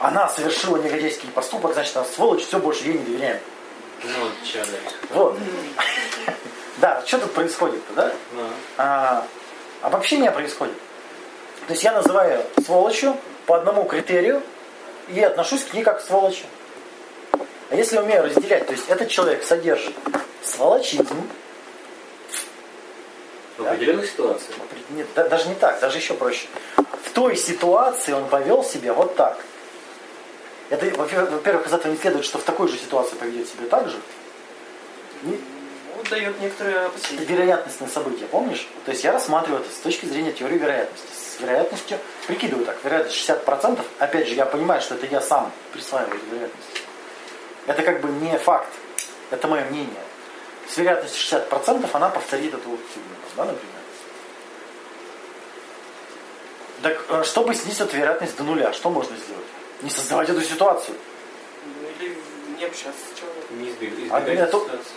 [0.00, 3.40] Она совершила негодяйский поступок, значит, она сволочь, все, больше ей не доверяем.
[4.02, 4.64] Ну, да.
[5.10, 5.38] Вот.
[6.80, 8.12] Да, что тут происходит-то, да?
[8.76, 9.26] А,
[9.82, 10.76] обобщение происходит.
[11.66, 14.44] То есть я называю сволочью по одному критерию
[15.08, 16.44] и отношусь к ней как к сволочи.
[17.70, 19.92] А если умею разделять, то есть этот человек содержит
[20.44, 21.28] сволочизм,
[23.58, 24.56] в определенных ситуациях.
[24.90, 26.46] нет, да- даже не так, даже еще проще.
[26.76, 29.38] В той ситуации он повел себя вот так.
[30.70, 33.96] Это, во-первых, из этого не следует, что в такой же ситуации поведет себя так же.
[35.22, 35.40] Не-
[35.96, 38.68] Ну, дает некоторые вероятностное событие, помнишь?
[38.84, 41.06] То есть я рассматриваю это с точки зрения теории вероятности.
[41.12, 46.16] С вероятностью, прикидываю так, вероятность 60%, опять же, я понимаю, что это я сам присваиваю
[46.16, 46.68] эту вероятность.
[47.66, 48.68] Это как бы не факт,
[49.32, 49.90] это мое мнение.
[50.68, 52.60] С вероятностью 60% она повторит эту
[52.92, 53.74] фигню, да, например.
[56.82, 59.44] Так, э, чтобы снизить эту вероятность до нуля, что можно сделать?
[59.82, 60.96] Не создавать эту ситуацию.
[61.64, 62.16] Ну, Или
[62.58, 63.60] не общаться с человеком.
[63.62, 64.92] Не избег- А избегать нет, то- ситуации.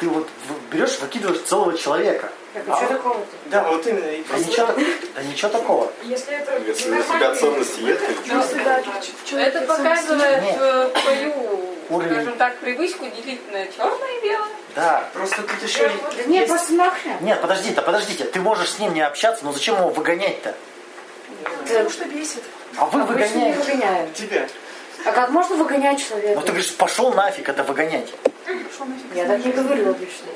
[0.00, 0.28] Ты вот
[0.72, 2.32] берешь, выкидываешь целого человека.
[2.54, 3.26] Так, А- а что такого-то?
[3.46, 4.04] Да, вот именно.
[4.06, 4.66] И Да ничего,
[5.14, 5.92] да ничего такого.
[6.02, 8.00] Если это Если у тебя ценности нет,
[9.30, 12.14] то Это показывает твою, Уровень.
[12.14, 14.48] скажем так, привычку делить на черное и белое.
[14.74, 15.08] Да.
[15.12, 17.16] Просто тут еще Да нет, просто нахрен.
[17.20, 18.24] Нет, подождите, подождите.
[18.24, 20.54] Ты можешь с ним не общаться, но зачем его выгонять-то?
[21.66, 22.42] Потому что бесит.
[22.76, 23.58] А вы выгоняете.
[23.58, 24.14] выгоняют.
[24.14, 24.48] тебя.
[25.04, 26.34] А как можно выгонять человека?
[26.34, 28.12] Ну ты говоришь, пошел нафиг, это выгонять.
[28.46, 30.28] Нафиг Я так не говорю обычно.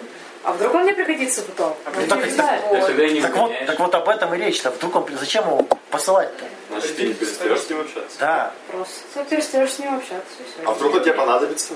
[0.47, 1.77] А вдруг он мне пригодится потом?
[1.85, 2.63] А Ну, так не это- знаю.
[2.71, 4.71] Так не Так вот, так вот об этом и речь-то.
[4.71, 6.45] Вдруг он, зачем его посылать-то?
[6.71, 8.19] Значит, ты не перестаешь с ним общаться.
[8.21, 8.53] Да.
[8.71, 10.65] Просто перестаешь с ним общаться, все.
[10.65, 11.75] А вдруг он тебе понадобится?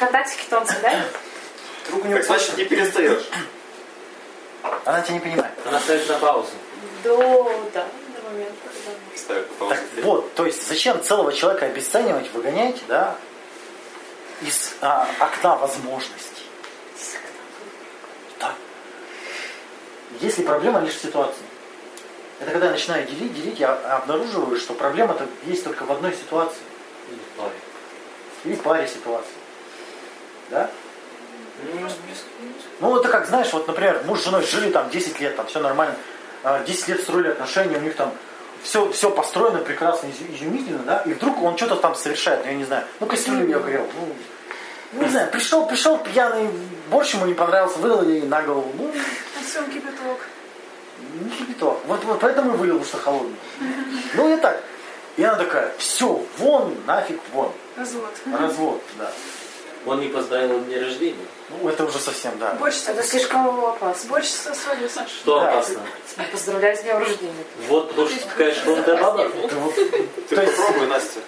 [0.00, 1.06] Контактики-то он съедает?
[1.86, 3.30] Вдруг у него Так значит, не перестаешь.
[4.84, 5.54] Она тебя не понимает.
[5.64, 6.50] Она ставит на паузу.
[7.04, 7.16] До,
[7.72, 8.54] да, до момента,
[9.28, 9.34] когда...
[9.60, 13.14] На Так вот, то есть зачем целого человека обесценивать, выгонять, да,
[14.42, 16.34] из а, окна возможностей?
[18.40, 18.54] Да.
[20.20, 21.42] Если проблема лишь в ситуации.
[22.40, 26.62] Это когда я начинаю делить, делить, я обнаруживаю, что проблема-то есть только в одной ситуации.
[27.08, 27.54] Или в паре.
[28.44, 29.32] Или паре ситуаций.
[30.50, 30.70] Да?
[31.60, 32.24] Плюс-минус.
[32.80, 35.60] Ну, это как, знаешь, вот, например, муж с женой жили там 10 лет, там все
[35.60, 35.94] нормально,
[36.42, 38.12] а, 10 лет строили отношения, у них там
[38.62, 42.64] все, все построено прекрасно, изумительно, да, и вдруг он что-то там совершает, ну, я не
[42.64, 44.14] знаю, ну, кастрюлю я говорил, ну,
[45.00, 46.48] не знаю, пришел, пришел пьяный,
[46.90, 50.18] борщ ему не понравился, вылил ей на голову, ну, На всем кипяток.
[51.20, 53.36] не кипяток, вот, вот поэтому и вылил, что холодный.
[54.14, 54.62] Ну, и так.
[55.16, 58.10] И она такая, все, вон, нафиг, вон, Развод.
[58.32, 59.10] развод, да.
[59.86, 61.26] Он не поздравил день рождения.
[61.50, 62.56] Ну, это уже совсем, да.
[62.70, 64.08] С Это слишком опасно.
[64.08, 65.08] Борщ со солью, Саша.
[65.10, 65.50] Что Да.
[65.50, 65.80] опасно?
[66.32, 67.44] Поздравляю с днем рождения.
[67.68, 69.24] Вот потому что ты баба.
[69.24, 71.20] Это вот, Ты попробуй, Настя.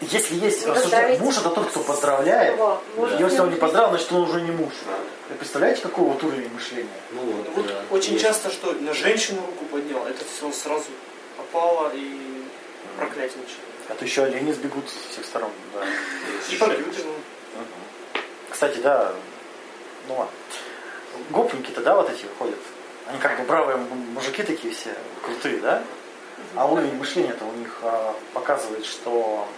[0.00, 1.20] Если есть рассуждение, поздравить.
[1.20, 2.54] муж это тот, кто поздравляет.
[2.54, 4.72] Его, может, Если он не поздравил, значит он уже не муж.
[5.28, 6.88] Вы представляете, какой вот уровень мышления?
[7.10, 7.82] Ну вот, Вот да.
[7.90, 8.24] очень Есть.
[8.24, 10.86] часто, что на женщину руку поднял, это все сразу
[11.36, 12.44] попало и
[12.96, 13.58] проклятие началось.
[13.88, 15.50] А то еще олени сбегут со всех сторон.
[15.74, 15.84] Да.
[16.50, 17.12] И побьют его.
[18.50, 19.12] Кстати, да,
[20.08, 20.32] ну ладно.
[21.30, 22.58] Гопники-то, да, вот эти ходят.
[23.06, 24.90] Они как бы бравые мужики такие все,
[25.24, 25.82] крутые, да?
[26.54, 29.48] А уровень мышления-то у них а, показывает, что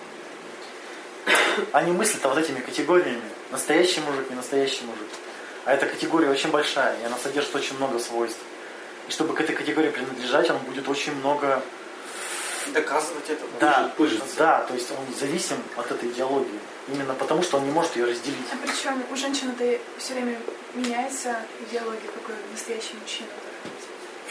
[1.72, 3.22] они мыслят вот этими категориями.
[3.50, 5.08] Настоящий мужик, не настоящий мужик.
[5.64, 8.40] А эта категория очень большая, и она содержит очень много свойств.
[9.08, 11.62] И чтобы к этой категории принадлежать, он будет очень много
[12.68, 13.42] Доказывать это.
[13.58, 14.36] Да, пыжится.
[14.36, 16.60] да, то есть он зависим от этой идеологии.
[16.88, 18.46] Именно потому, что он не может ее разделить.
[18.52, 20.38] А причем у женщины-то все время
[20.74, 21.36] меняется
[21.68, 23.28] идеология, какой настоящий мужчина.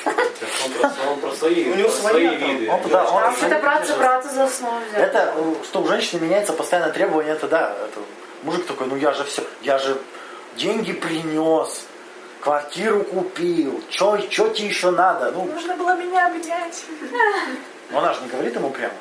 [0.06, 2.70] Он про, свои, виды.
[2.70, 5.02] А это браться, браться за основу взять.
[5.02, 7.76] Это, э, что у женщины меняется постоянно требование, это да.
[8.44, 10.00] Мужик такой, ну я же все, я же
[10.56, 11.86] деньги принес,
[12.42, 15.32] квартиру купил, что тебе еще надо?
[15.32, 16.86] Ну, Нужно было меня обнять.
[17.92, 18.94] но она же не говорит ему прямо.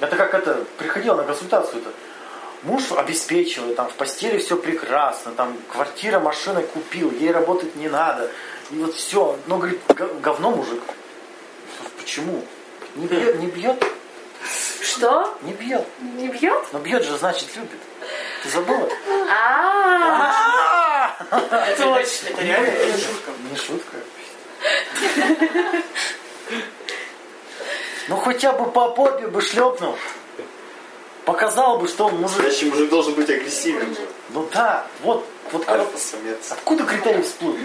[0.00, 1.90] Это как это, приходила на консультацию-то.
[2.62, 8.30] Муж обеспечивает, там в постели все прекрасно, там квартира, машина купил, ей работать не надо.
[8.70, 9.38] И вот все.
[9.46, 9.80] Но, говорит,
[10.20, 10.82] говно мужик.
[11.98, 12.44] Почему?
[12.94, 13.84] Не бьет, не бьет,
[14.82, 15.36] Что?
[15.42, 15.86] не бьет.
[16.00, 16.64] Не бьет?
[16.72, 17.78] Но бьет же, значит, любит.
[18.42, 18.88] Ты забыла?
[19.30, 21.14] А,
[21.76, 22.28] Точно.
[22.28, 23.30] Это реально не шутка.
[23.50, 23.96] Не шутка.
[28.08, 29.96] Ну хотя бы по попе бы шлепнул.
[31.24, 32.36] Показал бы, что он мужик.
[32.38, 34.08] Настоящий мужик должен быть агрессивен же.
[34.30, 36.52] Ну да, вот, вот как- Альфа-самец.
[36.52, 37.56] откуда критерий всплыл?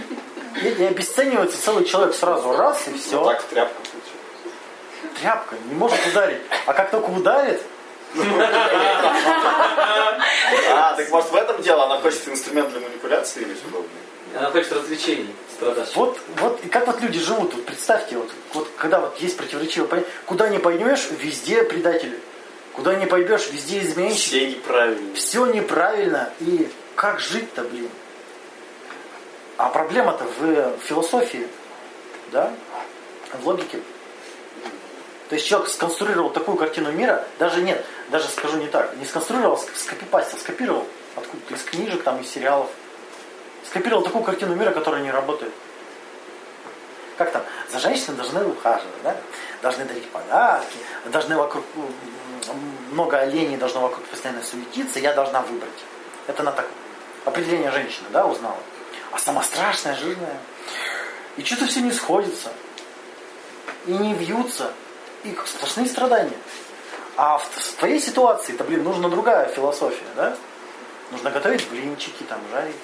[0.62, 3.20] И, и обесценивается целый человек сразу раз и все.
[3.20, 5.20] Вот так тряпка получилась.
[5.20, 6.42] Тряпка не может ударить.
[6.66, 7.62] А как только ударит,
[10.74, 11.86] А, так может в этом дело?
[11.86, 13.90] Она хочет инструмент для манипуляции или подобное?
[14.38, 15.94] Она хочет развлечений страдать.
[15.96, 19.88] вот, вот, и как вот люди живут, вот представьте, вот, вот когда вот есть противоречивое
[19.88, 22.18] понятие, куда не пойдешь, везде предатели.
[22.74, 24.30] Куда не пойдешь, везде изменщик.
[24.30, 25.16] Все неправильно.
[25.16, 27.90] все неправильно, и как жить-то, блин?
[29.62, 31.47] А проблема-то в философии,
[32.32, 32.52] да,
[33.32, 33.80] в логике.
[35.30, 39.58] То есть человек сконструировал такую картину мира, даже нет, даже скажу не так, не сконструировал,
[39.58, 42.71] ск- скопипастил, скопировал откуда-то из книжек, там, из сериалов.
[43.63, 45.54] Скопировал такую картину мира, которая не работает.
[47.19, 47.43] Как там?
[47.71, 49.15] За женщиной должны ухаживать, да?
[49.62, 51.63] Должны дарить подарки, должны вокруг
[52.89, 55.69] много оленей должно вокруг постоянно суетиться, я должна выбрать.
[56.26, 56.65] Это на так
[57.26, 58.58] определение женщины, да, узнала.
[59.12, 60.38] А сама страшная, жирная.
[61.38, 62.52] И что-то все не сходится.
[63.88, 64.74] И не вьются.
[65.24, 66.38] И сплошные страдания.
[67.17, 67.47] А в,
[67.78, 70.36] твоей ситуации, то, блин, нужна другая философия, да?
[71.12, 72.76] Нужно готовить блинчики, там, жарить,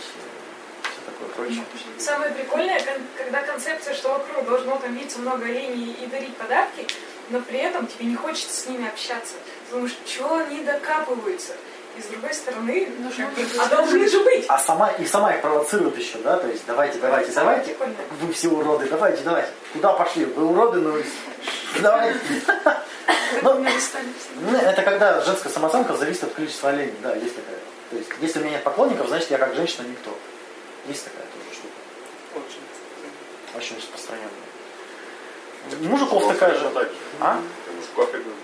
[0.83, 1.63] все такое прочее.
[1.97, 2.81] Самое прикольное,
[3.17, 6.85] когда концепция, что вокруг должно там видеться много оленей и дарить подарки,
[7.29, 9.35] но при этом тебе не хочется с ними общаться.
[9.71, 11.53] Думаешь, что они докапываются?
[11.97, 13.29] И с другой стороны, Нужно
[13.59, 14.45] а должны же быть.
[14.47, 17.75] А сама, и сама их провоцирует еще, да, то есть давайте, давайте, давайте,
[18.21, 19.49] вы все уроды, давайте, давайте.
[19.73, 20.25] Куда пошли?
[20.25, 21.01] Вы уроды, ну
[21.81, 22.19] давайте.
[23.41, 27.57] Ну, ну, это когда женская самооценка зависит от количества оленей, да, есть такая.
[27.89, 30.11] То есть, если у меня нет поклонников, значит я как женщина никто.
[30.87, 32.45] Есть такая тоже штука.
[32.47, 33.57] Очень.
[33.57, 34.31] Очень распространенная.
[35.81, 36.71] У мужиков такая же.
[37.19, 37.39] А?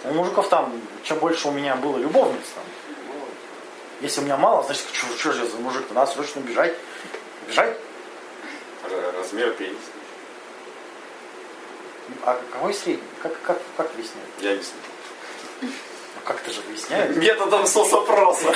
[0.05, 2.63] У мужиков там, чем больше у меня было любовниц, там,
[4.03, 6.75] если у меня мало, значит, что, что же я за мужик, надо срочно бежать.
[7.47, 7.77] Бежать?
[9.17, 9.79] Размер пениса.
[12.25, 13.07] А какой средний?
[13.21, 14.29] Как, как, как выясняют?
[14.39, 14.81] Я не знаю.
[15.61, 15.69] Ну,
[16.25, 17.15] как это же выясняют?
[17.15, 18.53] Методом соцопроса.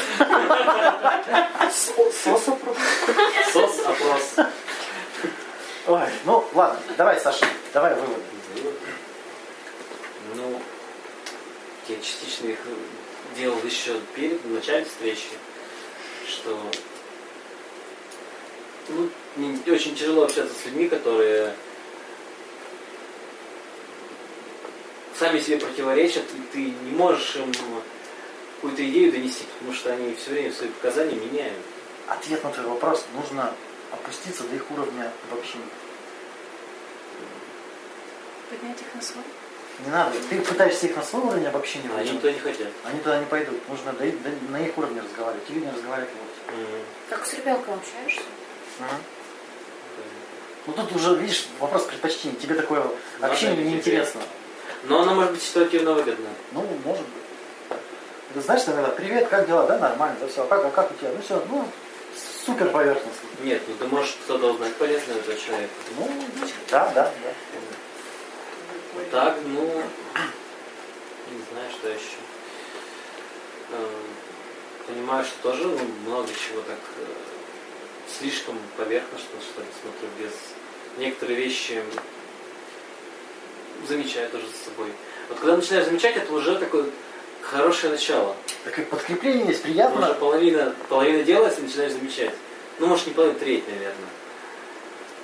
[1.71, 2.75] Сос-опрос.
[5.87, 8.21] Ой, ну ладно, давай, Саша, давай выводы.
[10.35, 10.61] Ну,
[11.89, 12.59] я частично их
[13.35, 15.27] делал еще перед началом встречи,
[16.27, 16.59] что
[18.89, 21.53] ну, мне очень тяжело общаться с людьми, которые
[25.17, 27.51] сами себе противоречат, и ты не можешь им
[28.55, 31.59] какую-то идею донести, потому что они все время свои показания меняют.
[32.07, 33.05] Ответ на твой вопрос.
[33.13, 33.53] Нужно
[33.91, 35.65] опуститься до их уровня обобщения.
[38.49, 39.23] Поднять их на свой.
[39.85, 40.15] Не надо.
[40.29, 42.21] Ты пытаешься их на свой уровень обобщения А они вытянуть.
[42.21, 42.67] туда не хотят.
[42.83, 43.69] Они туда не пойдут.
[43.69, 45.43] Нужно до до- на их уровне разговаривать.
[45.49, 46.61] Или не разговаривать вовсе.
[46.61, 48.21] М, Как с ребенком общаешься?
[48.79, 48.87] Мгм.
[50.67, 52.35] Ну тут уже, видишь, вопрос предпочтений.
[52.37, 52.83] Тебе такое
[53.19, 54.21] Да, общение да, неинтересно.
[54.83, 56.29] Но она может быть ситуативно выгодна.
[56.51, 57.77] Ну, может быть.
[58.33, 59.65] Ты знаешь, что иногда, привет, как дела?
[59.67, 60.43] Да, нормально, да, все.
[60.43, 61.09] А как, а как у тебя?
[61.15, 61.65] Ну все, ну,
[62.45, 63.27] супер поверхностно.
[63.43, 65.71] Нет, ну ты можешь что-то узнать полезное этого человека.
[65.97, 66.09] Ну,
[66.69, 67.29] да, да, да.
[69.11, 69.61] Так, ну,
[71.31, 72.19] не знаю, что еще.
[73.71, 73.89] Эм,
[74.87, 77.05] Понимаю, что тоже ну, много чего так э,
[78.17, 80.31] слишком поверхностно, что ли, смотрю, без
[80.97, 81.83] некоторые вещи
[83.85, 84.93] замечаю тоже за собой.
[85.27, 86.85] Вот когда начинаешь замечать, это уже такое
[87.41, 88.37] хорошее начало.
[88.63, 90.13] Так и подкрепление есть Уже приятно.
[90.13, 92.33] половина, половина делается, начинаешь замечать.
[92.79, 94.09] Ну, может, не половина, треть, наверное.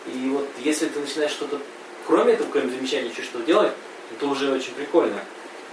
[0.07, 1.61] И вот если ты начинаешь что-то,
[2.05, 3.71] кроме этого, кроме замечания, еще что делать,
[4.11, 5.19] это уже очень прикольно.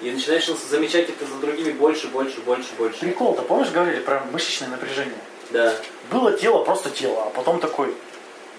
[0.03, 3.01] И начинаешь замечать это за другими больше, больше, больше, больше.
[3.01, 5.19] Прикол-то, помнишь, говорили про мышечное напряжение?
[5.51, 5.75] Да.
[6.11, 7.95] Было тело, просто тело, а потом такой,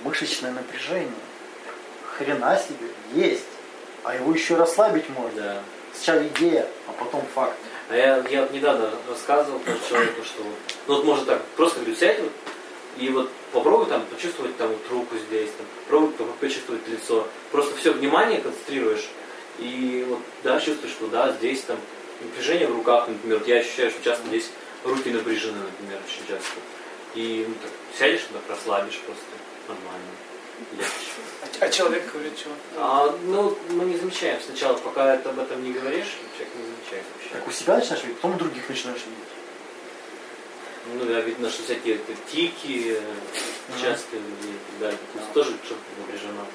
[0.03, 1.10] мышечное напряжение.
[2.15, 3.43] Хрена себе, есть.
[4.03, 5.41] А его еще расслабить можно.
[5.41, 5.63] Да.
[5.93, 7.55] Сначала идея, а потом факт.
[7.89, 10.55] А я, я недавно рассказывал про человеку, что вот,
[10.88, 12.31] ну вот можно так, просто говорю, сядь вот,
[12.97, 17.27] и вот попробуй там почувствовать там вот руку здесь, там, попробуй по- почувствовать лицо.
[17.51, 19.09] Просто все внимание концентрируешь,
[19.59, 21.77] и вот, да, чувствуешь, что да, здесь там
[22.21, 24.49] напряжение в руках, например, вот я ощущаю, что часто здесь
[24.83, 26.59] руки напряжены, например, очень часто.
[27.15, 29.23] И ну, так, сядешь, так расслабишь просто,
[29.67, 30.11] нормально.
[30.77, 31.59] легче.
[31.59, 32.49] А, а человек говорит, что?
[32.77, 37.05] А, ну, мы не замечаем сначала, пока ты об этом не говоришь, человек не замечает
[37.13, 37.29] вообще.
[37.33, 39.40] Так у себя начинаешь видеть, потом у других начинаешь видеть.
[40.88, 45.82] Ну, да, видно, что всякие это тики э, частые людей, да, то есть тоже что-то
[46.00, 46.46] напряжено.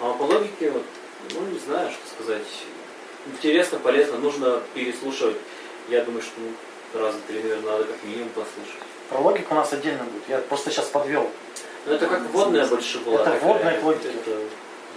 [0.00, 0.84] А по логике, вот,
[1.34, 2.46] ну, не знаю, что сказать.
[3.26, 5.36] Интересно, полезно, нужно переслушивать.
[5.88, 8.80] Я думаю, что ну, раза три, наверное, надо как минимум послушать.
[9.08, 10.28] Про логику у нас отдельно будет.
[10.28, 11.28] Я просто сейчас подвел.
[11.86, 13.16] Ну, это как водная больше была.
[13.16, 14.08] Это такая, вводная к логике.
[14.08, 14.38] это,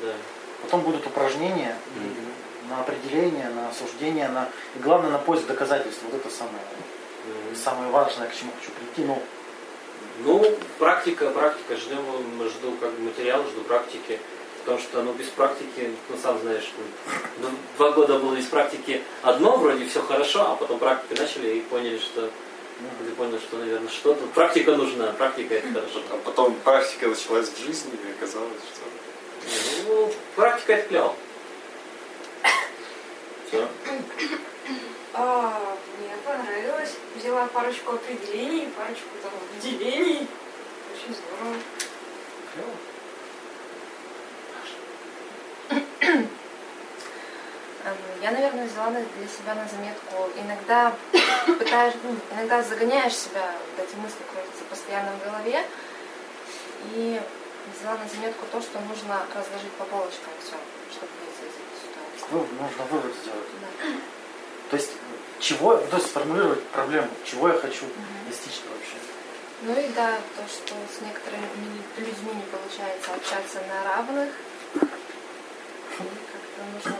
[0.03, 0.13] да.
[0.61, 2.69] Потом будут упражнения Мгм.
[2.69, 4.49] на определение, на осуждение, на...
[4.75, 6.01] и главное на поиск доказательств.
[6.03, 6.61] Вот это самое,
[7.25, 7.55] Мгм.
[7.55, 9.07] самое важное, к чему хочу прийти.
[9.07, 9.21] Ну,
[10.23, 11.99] Ну, практика, практика, ждем,
[12.47, 14.19] жду как бы материал, жду практики.
[14.63, 16.71] Потому что, ну, без практики, ну, сам знаешь,
[17.37, 21.61] ну, два года было без практики одно, вроде все хорошо, а потом практики начали и
[21.61, 22.31] поняли, что,
[22.79, 26.01] ну, ты понял, что, наверное, что-то, практика нужна, практика это хорошо.
[26.09, 29.87] А потом практика началась в жизни, и оказалось, что...
[29.87, 31.15] Ну, практика это клево.
[33.47, 33.67] Все.
[36.25, 36.95] Понравилось.
[37.15, 40.27] Взяла парочку определений, парочку там делений.
[40.93, 41.55] Очень здорово.
[47.85, 50.29] Эм, Я, наверное, взяла для себя на заметку.
[50.37, 50.93] Иногда
[51.45, 55.63] пытаешь, ну, иногда загоняешь себя, вот эти мысли крутятся постоянно в голове.
[56.95, 57.21] И
[57.77, 60.55] взяла на заметку то, что нужно разложить по полочкам все,
[60.91, 62.25] чтобы выйти из этой ситуации.
[62.31, 63.49] вы- нужно вывод сделать.
[63.61, 63.87] Да.
[64.71, 64.91] То есть,
[65.39, 67.85] чего, то есть сформулировать проблему, чего я хочу
[68.27, 68.97] достичь вообще.
[69.61, 74.31] Ну и да, то, что с некоторыми людьми не получается общаться на равных.
[74.73, 76.97] И как-то нужно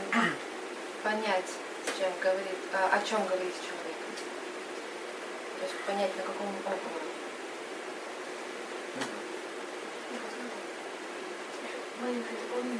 [1.03, 1.49] понять,
[1.85, 3.95] с чем говорит, а, о чем говорит человек.
[5.59, 7.05] То есть понять, на каком уровне.
[12.01, 12.79] Маленькое дополнение.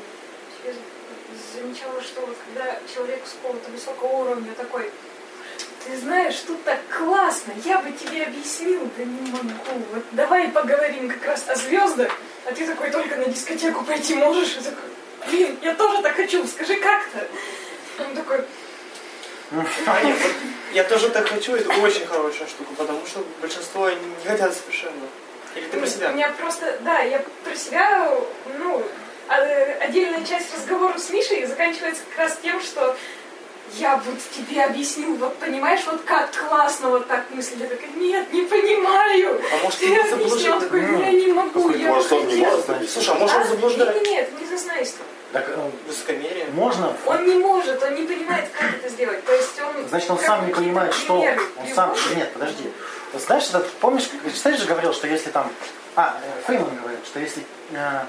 [0.63, 0.73] Я
[1.53, 4.91] замечала, что вот когда человек с какого-то высокого уровня такой,
[5.85, 9.85] ты знаешь, тут так классно, я бы тебе объяснил, да не могу.
[9.93, 12.11] Вот давай поговорим как раз о звездах,
[12.45, 14.89] а ты такой только на дискотеку пойти можешь, и такой,
[15.27, 17.27] блин, я тоже так хочу, скажи как-то.
[17.99, 18.39] Он такой,
[19.85, 20.31] А, нет, вот
[20.73, 25.05] я тоже так хочу, это очень хорошая штука, потому что большинство не хотят совершенно.
[25.55, 26.11] Или ты про У себя?
[26.11, 28.11] меня просто, да, я про себя,
[28.59, 28.83] ну,
[29.27, 29.35] а,
[29.81, 32.97] отдельная часть разговора с Мишей заканчивается как раз тем, что
[33.77, 37.59] я вот тебе объяснил, вот понимаешь, вот как классно вот так мыслить.
[37.59, 39.41] Я такая, нет, не понимаю.
[39.53, 42.63] А может, Ты ты объяснил, он такой, я не могу, я может, он не хотел».
[42.67, 42.89] может.
[42.89, 43.45] Слушай, а может он А?
[43.47, 43.95] заблуждает?
[43.95, 45.05] Нет, нет, не зазнайство.
[45.31, 46.45] Так э, Высокомерие.
[46.53, 49.25] можно, Он не может, он не понимает, как это сделать.
[49.25, 49.87] То есть он...
[49.89, 51.93] значит, он сам не понимает, что он сам.
[52.15, 52.71] Нет, подожди.
[53.13, 55.51] Знаешь, этот, помнишь, кстати же говорил, что если там.
[55.95, 58.01] А, э, Фейман говорил, что если э,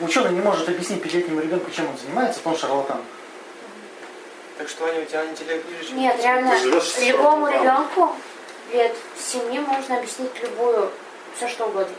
[0.00, 3.00] ученый не может объяснить пятилетнему ребенку, чем он занимается, то он шарлатан.
[4.62, 5.98] Так что, Аня, у тебя интеллект ниже, чем...
[5.98, 6.54] Нет, реально,
[7.00, 8.14] любому ребенку
[8.72, 10.88] лет семи можно объяснить любую,
[11.36, 11.92] все что угодно.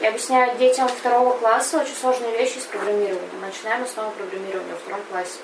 [0.00, 3.38] Я объясняю детям второго класса очень сложные вещи с программированием.
[3.42, 5.40] Начинаем основу программирования во втором классе.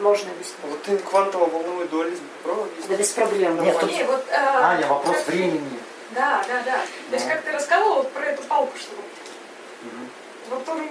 [0.00, 0.56] Можно объяснить.
[0.64, 2.98] Вот ты квантово-волновой дуализм попробуй Да объяснить.
[2.98, 3.62] без проблем.
[3.62, 5.78] Нет, тут- Не, вот, э, Аня, вопрос как- времени.
[6.10, 6.78] Да, да, да.
[7.10, 7.34] То есть, Да.
[7.34, 8.90] как ты рассказывала вот про эту палку, что
[9.82, 10.10] Мгм.
[10.50, 10.90] вот он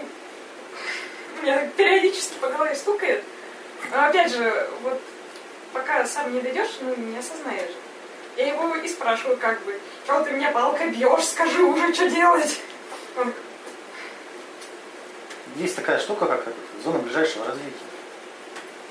[1.43, 3.21] меня периодически по голове стукает.
[3.91, 4.99] Но опять же, вот
[5.75, 7.75] пока сам не дойдешь, ну, не осознаешь.
[8.37, 12.61] Я его и спрашиваю, как бы, что ты меня палкой бьешь, скажи уже, что делать.
[13.17, 13.33] Он,
[15.57, 16.47] Есть такая штука, как
[16.83, 17.73] зона ближайшего развития.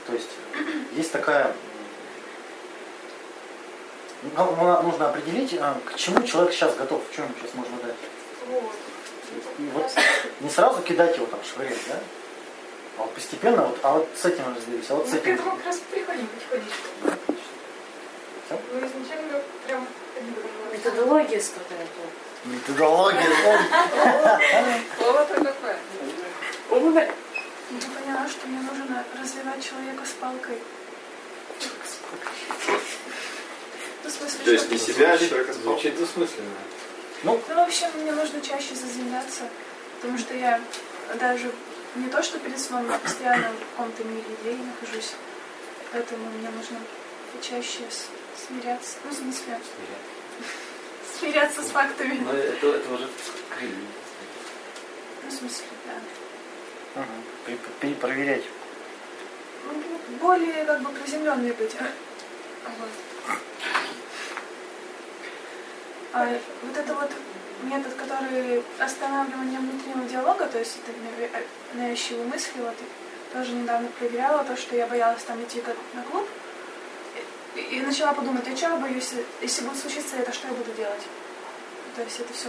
[0.07, 0.29] То есть
[0.93, 1.55] есть такая...
[4.23, 7.97] ну, ну, нужно определить, а, к чему человек сейчас готов, что ему сейчас можно дать.
[8.47, 8.73] вот.
[9.59, 9.91] И вот
[10.41, 11.99] не сразу кидать его там швырять, да?
[12.97, 15.35] А вот постепенно, вот, а вот с этим разберись, а вот с Мы к этим.
[15.35, 16.89] этому как раз приходим потихонечку.
[18.47, 18.61] Всё?
[18.73, 19.87] Ну, изначально прям.
[20.73, 21.89] Методология страдает.
[22.45, 23.23] Методология.
[24.99, 25.79] Слово-то какое.
[26.71, 30.59] Я поняла, что мне нужно развивать человека с палкой.
[34.05, 35.73] Ну, смысле, То есть что- не себя, а человека с палкой.
[35.73, 36.51] Звучит двусмысленно.
[37.23, 39.45] Ну, в общем, мне нужно чаще заземляться,
[40.01, 40.61] потому что я
[41.19, 41.51] даже
[41.95, 45.13] не то, что перед сном, я постоянно в каком-то мире идей нахожусь.
[45.93, 46.79] Поэтому мне нужно
[47.41, 47.83] чаще
[48.47, 48.97] смиряться.
[49.05, 49.61] Ну, в смысле,
[51.19, 52.19] смиряться с фактами.
[52.25, 53.09] Но это, это уже
[53.57, 53.75] кривить.
[55.23, 57.01] Ну, в смысле, да.
[57.01, 57.09] Мгм.
[57.47, 58.45] Пре- пре- Проверять.
[59.67, 59.83] Ну,
[60.21, 61.75] более как бы приземленные быть.
[61.75, 62.89] Вот.
[66.13, 66.27] А
[66.63, 67.11] вот это вот
[67.65, 71.43] метод, который останавливание внутреннего диалога, то есть это э,
[71.75, 72.75] навязчивые мысли, вот
[73.33, 75.63] тоже недавно проверяла то, что я боялась там идти
[75.95, 76.27] на клуб,
[77.57, 81.03] и, и начала подумать, а я боюсь, если будет случиться это, что я буду делать?
[81.97, 82.49] То есть это все.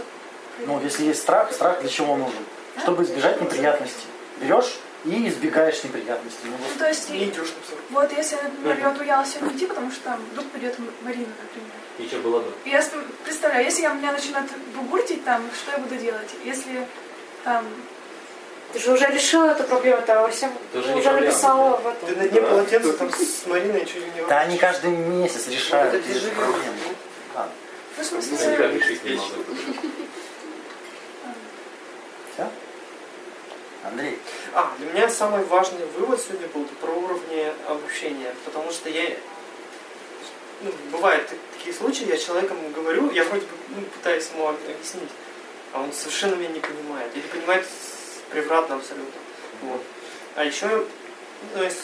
[0.66, 2.44] Ну, если есть страх, страх для чего нужен?
[2.78, 4.06] Чтобы избежать неприятностей.
[4.40, 6.40] Берешь и избегаешь неприятностей.
[6.44, 7.52] Ну, вот Ну, то есть, Не идешь
[7.90, 11.70] вот если, например, я вот боялась сегодня идти, потому что там вдруг придет Марина, например.
[11.98, 12.52] И что было бы?
[12.64, 12.84] Я
[13.24, 16.28] представляю, если я меня начинают бугуртить там, что я буду делать?
[16.44, 16.86] Если
[17.44, 17.64] там...
[18.72, 21.26] Ты же уже решила эту проблему, ты во всем Это уже ты не уже проблема,
[21.32, 21.90] написала да.
[21.90, 22.22] в Ты этом.
[22.22, 25.98] на дне полотенца там с Мариной чуть ли не Да они каждый месяц решают Ну,
[26.00, 26.76] это проблемы.
[27.34, 27.52] Ладно.
[27.96, 29.28] Ну, в Я смысле, никак решить не могу.
[32.34, 32.50] Все?
[33.88, 34.18] Андрей.
[34.52, 39.16] А, для меня самый важный вывод сегодня был про уровни обучения, потому что я...
[40.62, 44.56] Ну, бывают так- такие случаи, я человеком говорю, я вроде бы ну, пытаюсь ему об-
[44.68, 45.10] объяснить,
[45.72, 47.14] а он совершенно меня не понимает.
[47.14, 47.66] Или понимает
[48.30, 49.20] превратно абсолютно.
[49.62, 49.82] Вот.
[50.34, 50.66] А еще,
[51.54, 51.82] ну, если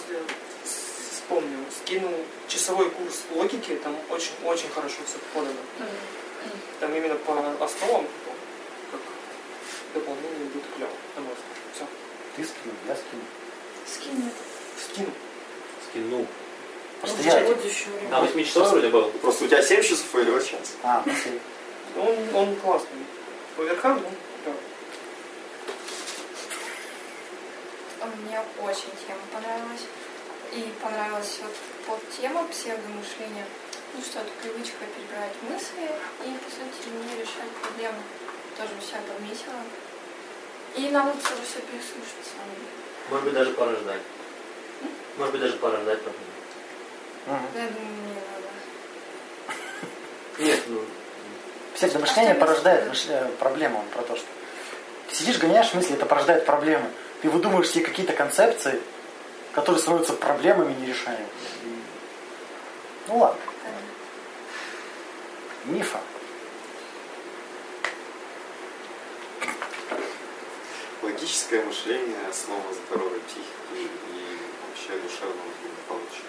[1.12, 2.14] вспомню, скинул
[2.48, 5.56] часовой курс логики, там очень-очень хорошо все подано.
[6.80, 7.34] Там именно по
[7.64, 8.06] основам,
[9.94, 10.90] дополнение будет клево.
[11.74, 11.86] Все.
[12.36, 13.24] Ты скинул, я скинул.
[13.86, 14.30] скинь.
[14.78, 15.10] Скину.
[15.88, 16.26] Скинул.
[17.00, 17.40] Просто я...
[18.10, 19.10] На 8 часов вроде был.
[19.20, 20.76] Просто у тебя 7 часов или 8 час?
[20.82, 21.40] А, ну окей.
[21.96, 23.04] Он, он классный.
[23.56, 24.08] По верхам, ну,
[24.46, 24.52] да.
[28.06, 29.82] Мне очень тема понравилась.
[30.52, 31.52] И понравилась вот
[31.86, 33.46] подтема псевдомышления.
[33.94, 35.84] Ну что, это привычка перебирать мысли
[36.24, 38.00] и, по сути, не решать проблемы.
[38.56, 39.54] Тоже у себя подметила.
[40.76, 42.68] И надо тоже все переслушать, самом деле.
[43.10, 44.00] Может быть, даже порождать.
[45.18, 46.26] Может быть, даже порождать проблему.
[47.26, 47.46] Мгм.
[47.54, 48.48] Я думаю, не надо.
[50.38, 50.80] Нет, ну,
[51.74, 53.80] Псевдомышление порождает мыш- э, проблему.
[53.80, 54.26] Он про то, что
[55.08, 56.88] ты сидишь, гоняешь мысли, это порождает проблемы.
[57.22, 58.80] Ты выдумываешь себе какие-то концепции,
[59.52, 61.26] которые становятся проблемами нерешаемыми.
[63.08, 63.40] Ну ладно.
[65.64, 66.00] Мифа.
[71.02, 73.88] Логическое мышление– основа здоровой психики и
[74.68, 75.48] вообще душевного
[75.88, 76.22] благополучия.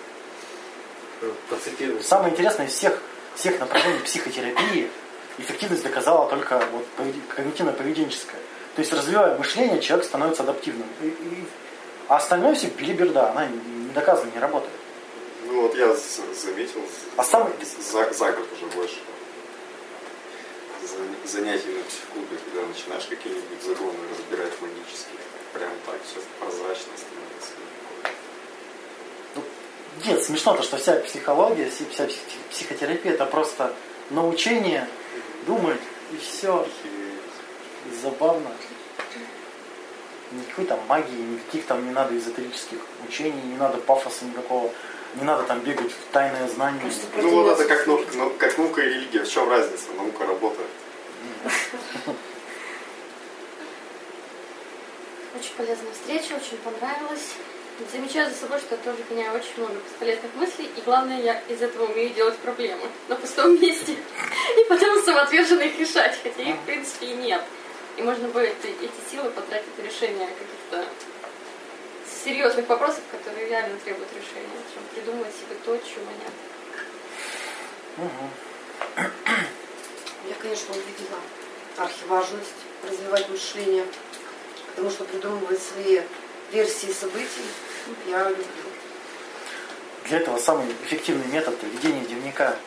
[1.49, 2.03] процитирую.
[2.03, 2.99] Самое интересное из всех,
[3.35, 4.89] всех направлений психотерапии
[5.37, 6.85] эффективность доказала только вот
[7.35, 8.39] когнитивно-поведенческая.
[8.75, 10.87] То есть развивая мышление, человек становится адаптивным.
[11.01, 11.45] И- и-
[12.07, 14.73] а остальное все билиберда, она не доказано, не работает.
[15.45, 16.81] Ну вот я заметил
[17.15, 18.95] А самый- за, за год уже больше
[21.25, 25.17] занятий на психклубе, когда начинаешь какие-нибудь загоны разбирать логически,
[25.53, 27.51] прям так все прозрачно становится.
[30.05, 32.19] Нет, смешно то, что вся психология, вся вся псих-
[32.51, 33.73] психотерапия это просто
[34.09, 34.87] научение
[35.47, 35.79] думать
[36.11, 36.67] и все.
[36.83, 38.49] И Забавно.
[40.31, 44.71] Никакой там магии, никаких там не надо эзотерических учений, не надо пафоса никакого,
[45.15, 46.81] не надо там бегать в тайное знание.
[47.17, 49.23] Ну вот это как, нау- ну, как наука и религия.
[49.23, 49.91] В чем разница?
[49.95, 50.67] Наука работает.
[55.35, 57.35] Очень полезная встреча, очень понравилась.
[57.91, 61.91] Замечаю за собой, что тоже гоняю очень много бесполезных мыслей, и главное, я из этого
[61.91, 63.93] умею делать проблемы на пустом месте.
[63.93, 67.41] И потом самоотверженно их решать, хотя их, в принципе, и нет.
[67.97, 70.85] И можно будет эти, эти силы потратить на решение каких-то
[72.23, 76.33] серьезных вопросов, которые реально требуют решения, чем придумывать себе то, чего нет.
[77.97, 78.29] Мгм.
[80.43, 81.19] Конечно, увидела
[81.77, 82.51] архиважность
[82.85, 83.85] развивать мышление,
[84.67, 86.01] потому что придумывать свои
[86.51, 87.45] версии событий
[88.09, 88.43] я люблю.
[90.03, 92.57] Для этого самый эффективный метод ведения дневника.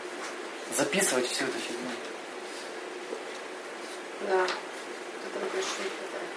[0.74, 1.90] Записывать всю эту фигню.
[4.22, 6.30] Да, этого, не хватает.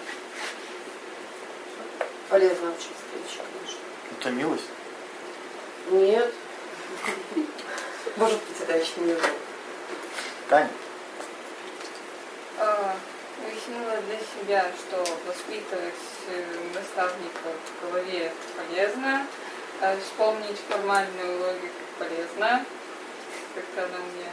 [2.28, 3.80] Полезная очень встреча, конечно.
[4.12, 4.64] Утомилась.
[5.90, 6.34] Нет.
[8.16, 9.30] Может быть, это не было.
[10.50, 10.70] Таня.
[13.70, 14.96] Выяснила для себя, что
[15.26, 15.94] воспитывать
[16.28, 16.44] э,
[16.74, 19.26] наставника в голове полезно,
[19.80, 22.64] а вспомнить формальную логику полезно,
[23.54, 24.30] как-то она у меня.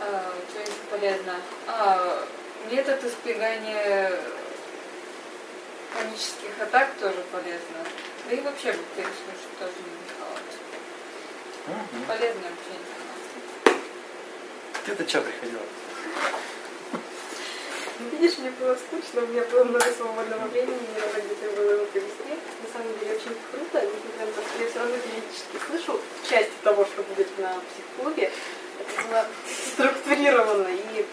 [0.00, 1.36] А, то есть полезно.
[1.68, 2.26] А,
[2.70, 4.12] метод избегания
[5.94, 7.84] панических атак тоже полезно.
[8.28, 10.38] Да и вообще бы переслушать тоже не мешало.
[11.68, 12.04] Мгм.
[12.06, 12.96] Полезное общение.
[14.86, 15.62] Ты-то что приходила?
[18.00, 22.32] Видишь, мне было скучно, у меня было много свободного времени, надо где-то было его провести.
[22.62, 26.60] На самом деле очень круто, несмотря на то, что я все равно периодически слышу часть
[26.62, 28.30] того, что будет на психклубе.
[28.80, 29.26] Это было
[29.74, 31.06] структурировано и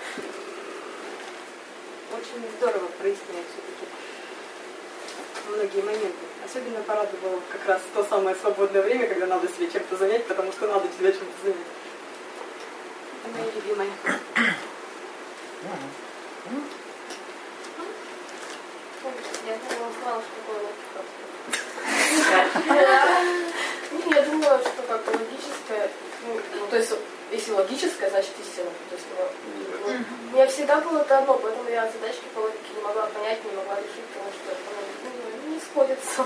[2.14, 3.88] очень здорово проясняет все-таки
[5.50, 6.26] многие моменты.
[6.46, 10.68] Особенно порадовало как раз то самое свободное время, когда надо себя чем-то занять, потому что
[10.68, 11.58] надо себя чем-то занять.
[13.24, 13.92] Это мои любимые.
[15.64, 16.64] Мгм.
[19.46, 21.00] Я думала, знала, что такое логика.
[24.16, 25.90] Я думала, что как бы логическое,
[26.26, 26.94] ну, ну, то есть,
[27.32, 28.70] если логическое, значит истина.
[28.90, 29.08] То есть,
[29.86, 29.94] ну,
[30.32, 33.52] у меня всегда было это одно, поэтому я задачки по логике не могла понять, не
[33.52, 34.62] могла решить, потому что это
[35.46, 36.26] ну, не сходится.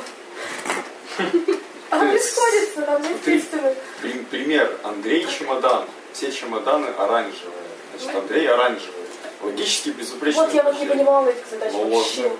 [1.90, 3.76] А не сходится, там нет истины.
[4.02, 4.78] При- пример.
[4.84, 5.86] Андрей чемодан.
[6.14, 7.52] Все чемоданы оранжевые.
[7.98, 9.02] Значит, Андрей оранжевый.
[9.42, 10.44] Логически безупречный.
[10.46, 12.32] Вот я вот не понимала этих задач Ну, вообще.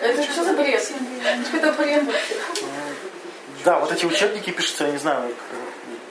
[0.00, 0.92] Это что за бред?
[1.52, 2.34] Это бред вообще.
[3.64, 5.34] Да, вот эти учебники пишутся, я не знаю,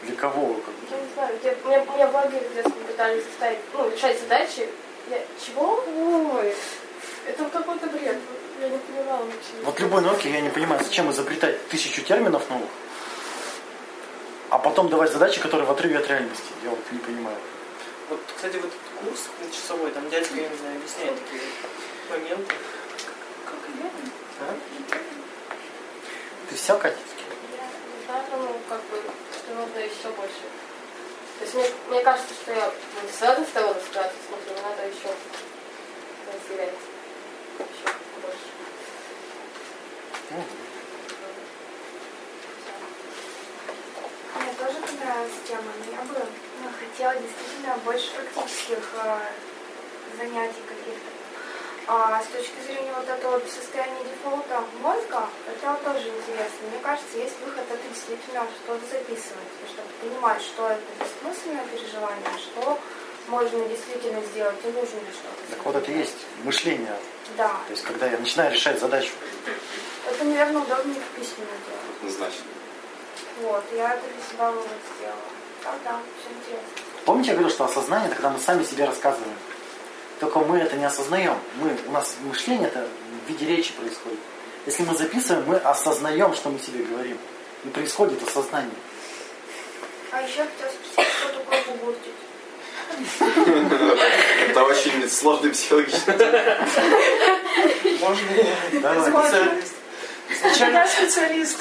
[0.04, 0.60] для кого.
[0.92, 4.68] Я не знаю, я, меня, меня в лагере в детстве пытались заставить, ну, решать задачи.
[5.10, 5.84] Я, чего?
[6.34, 6.54] Ой,
[7.26, 8.18] это какой-то бред.
[8.62, 9.52] Я не понимала вообще.
[9.64, 12.70] Вот любой науке я не понимаю, зачем изобретать тысячу терминов новых,
[14.50, 16.52] а потом давать задачи, которые в отрыве от реальности.
[16.64, 17.38] Я вот не понимаю.
[18.10, 21.42] Вот, кстати, вот этот курс часовой, там дядька, я не знаю, объясняет такие
[22.10, 22.56] моменты.
[24.42, 24.56] А?
[26.50, 26.96] Ты вся, Катя?
[28.08, 29.02] Да, ну, как бы,
[29.34, 30.46] что нужно еще больше.
[31.40, 34.88] То есть мне, мне кажется, что я ну, с одной стороны ситуацию смотрю, но надо
[34.88, 35.10] еще
[36.32, 36.74] разделять.
[37.60, 38.50] Еще больше.
[44.36, 46.26] Мне тоже понравилась тема, но я бы
[46.64, 49.20] ну, хотела действительно больше практических э,
[50.18, 51.15] занятий каких-то.
[51.88, 56.68] А с точки зрения вот этого состояния дефолта мозга, это тоже интересно.
[56.72, 62.40] Мне кажется, есть выход это действительно что-то записывать, чтобы понимать, что это бессмысленное переживание, а
[62.40, 62.80] что
[63.28, 65.52] можно действительно сделать и нужно ли что-то.
[65.52, 66.98] Так вот это и есть мышление.
[67.38, 67.50] Да.
[67.68, 69.12] То есть когда я начинаю решать задачу.
[70.10, 71.98] Это, наверное, удобнее в письменно делать.
[72.00, 72.46] Однозначно.
[73.42, 74.68] Вот, я это для себя вывод
[74.98, 75.20] сделала.
[75.64, 76.84] Да, да, все интересно.
[77.06, 79.36] Помните, я говорил, что осознание это когда мы сами себе рассказываем.
[80.20, 81.38] Только мы это не осознаем.
[81.58, 82.88] Мы, у нас мышление это
[83.26, 84.20] в виде речи происходит.
[84.66, 87.18] Если мы записываем, мы осознаем, что мы себе говорим.
[87.64, 88.72] И происходит осознание.
[90.12, 92.14] А еще я хотела спросить, что такое бугуртить?
[94.50, 96.12] Это очень сложный психологический
[98.00, 98.22] Можно.
[100.30, 100.78] Изначально...
[100.78, 101.60] Я специалист.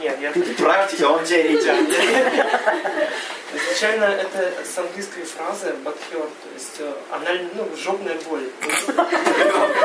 [0.00, 1.76] Нет, я Практика, он тебе идет.
[3.52, 8.48] Изначально это с английской фразы бадхер, то есть э, она, ну, жопная боль.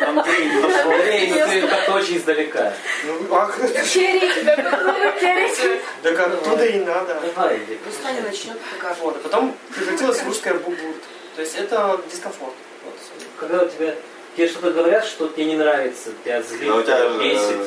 [0.01, 2.73] Андрей, ну, Андрей, ну ты как-то очень издалека.
[3.05, 3.57] Ну, ах,
[3.91, 5.81] Черри, да попробуй черри.
[6.03, 7.19] так оттуда и надо.
[7.21, 7.59] Давай.
[7.83, 8.99] Пусть Таня начнет покажет.
[9.01, 11.01] Вот, а потом превратилось в русское бугурт.
[11.35, 12.53] То есть это дискомфорт.
[12.83, 12.95] Вот.
[13.39, 13.95] Когда у тебя
[14.35, 16.61] тебе что-то говорят, что тебе не нравится, тебя злит,
[17.19, 17.57] бесит.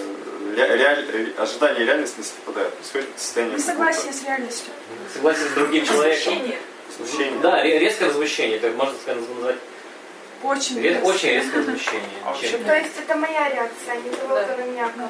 [0.56, 2.74] Ре- реаль- ре- ожидания и реальность не совпадают.
[2.74, 4.72] Происходит состояние Не согласен с реальностью.
[5.12, 6.34] Согласен с другим человеком.
[6.98, 7.38] Возмущение.
[7.40, 9.56] Да, ре- резкое возмущение, это можно сказать, назвать.
[10.42, 11.04] Очень Ре- резко.
[11.06, 12.08] очень резкое возмущение.
[12.24, 15.08] А Чем- То есть это моя реакция, а не того, кто на меня Ну,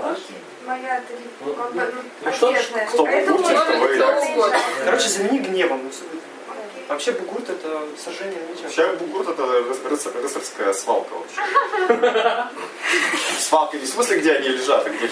[0.00, 0.22] важно.
[0.66, 1.12] Моя это
[1.44, 3.96] Ну, как бы ну, что кто А это кто вы реакция.
[4.36, 4.84] реакция.
[4.84, 5.80] Короче, замени гневом.
[5.84, 6.22] ну, всё будет.
[6.48, 6.77] Окей.
[6.88, 8.62] Вообще бугурт это сожжение меча.
[8.62, 12.46] Вообще бугурт это ры- рыцар- рыцарская свалка вообще.
[13.40, 15.10] Свалка не в смысле, где они лежат, а где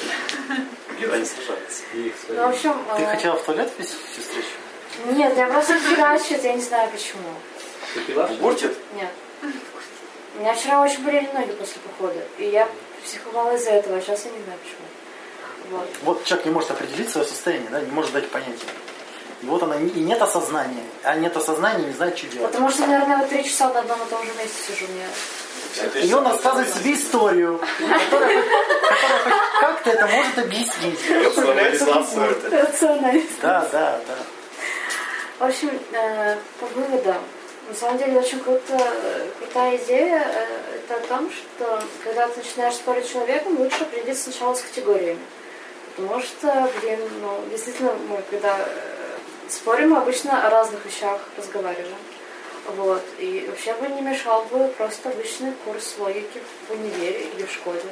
[1.13, 1.83] они сражаются.
[2.29, 4.49] Ну, в общем, Ты э, хотела в туалет весь всю встречу?
[5.11, 7.29] нет, я просто что-то, я не знаю почему.
[7.95, 8.27] Ты пила?
[8.27, 8.75] Бугуртит?
[8.95, 9.11] Нет.
[10.37, 12.69] У меня вчера очень болели ноги после похода, и я
[13.05, 15.79] психовала из-за этого, а сейчас я не знаю почему.
[15.79, 15.89] Вот.
[16.03, 18.69] Вот человек не может определить свое состояние, да, не может дать понятие.
[19.43, 20.85] И вот она, и нет осознания.
[21.03, 22.51] А нет осознания, не знает, что делать.
[22.51, 24.87] Потому что, наверное, вот три часа на одном и том же месте сижу.
[24.93, 26.03] Мне...
[26.03, 28.45] И он рассказывает себе историю, которая,
[29.61, 30.99] как-то это может объяснить.
[33.43, 34.15] Да, да, да.
[35.39, 37.23] В общем, э, по выводам.
[37.69, 38.79] На самом деле очень круто,
[39.39, 40.47] крутая идея э,
[40.89, 45.21] это о том, что когда ты начинаешь спорить с человеком, лучше определиться сначала с категориями.
[45.95, 49.06] Потому что, блин, ну, действительно, мы когда э,
[49.53, 51.97] спорим, обычно о разных вещах разговариваем.
[52.77, 53.03] Вот.
[53.19, 57.83] И вообще бы не мешал бы просто обычный курс логики в универе или в школе.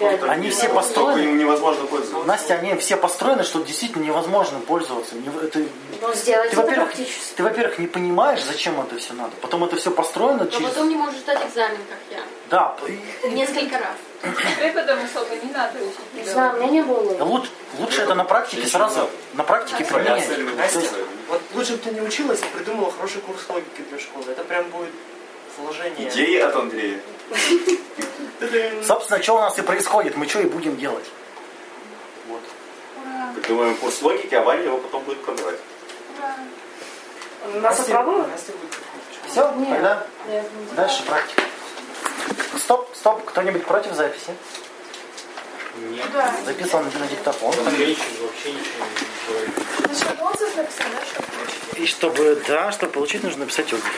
[0.00, 0.32] Реально.
[0.32, 1.20] Они все построены.
[1.20, 2.26] им невозможно пользоваться.
[2.28, 5.14] Настя, они все построены, что действительно невозможно пользоваться.
[5.14, 5.60] Не- это-
[6.00, 7.34] Ну, сделать ты, это во-первых, практически.
[7.36, 9.32] ты, во-первых, не понимаешь, зачем это все надо.
[9.40, 10.68] Потом это все построено Но через...
[10.68, 12.22] потом не можешь сдать экзамен, как я.
[12.50, 12.76] Да,
[13.28, 13.96] Несколько раз.
[14.58, 15.98] Преподам особо не надо учить.
[16.14, 17.24] Не знаю, у меня не было.
[17.24, 20.28] лучше, лучше это на практике сразу, на практике применять.
[20.56, 20.80] Настя,
[21.28, 24.24] вот лучше бы ты не училась и придумала хороший курс логики для школы.
[24.28, 24.90] Это прям будет
[25.58, 26.08] вложение.
[26.08, 27.00] Идеи от Андрея.
[28.84, 31.04] Собственно, что у нас и происходит, мы что и будем делать.
[32.28, 32.40] Вот.
[33.02, 35.56] Ура, Придумаем курс логики, а Ваня его потом будет продавать.
[36.18, 36.34] ура.
[37.60, 38.26] Нас проходить.
[39.28, 39.68] Все, Нет.
[39.70, 41.42] тогда Я не дальше практика.
[42.58, 44.34] Стоп, стоп, кто-нибудь против записи?
[45.90, 46.06] Нет.
[46.12, 46.34] Да.
[46.44, 47.50] Записывал на диктофон.
[47.52, 49.54] Ничего, вообще ничего не говорит.
[49.84, 51.78] Значит, отзыв написать, да, чтобы получить?
[51.78, 53.92] И чтобы, да, чтобы получить, нужно написать отзыв.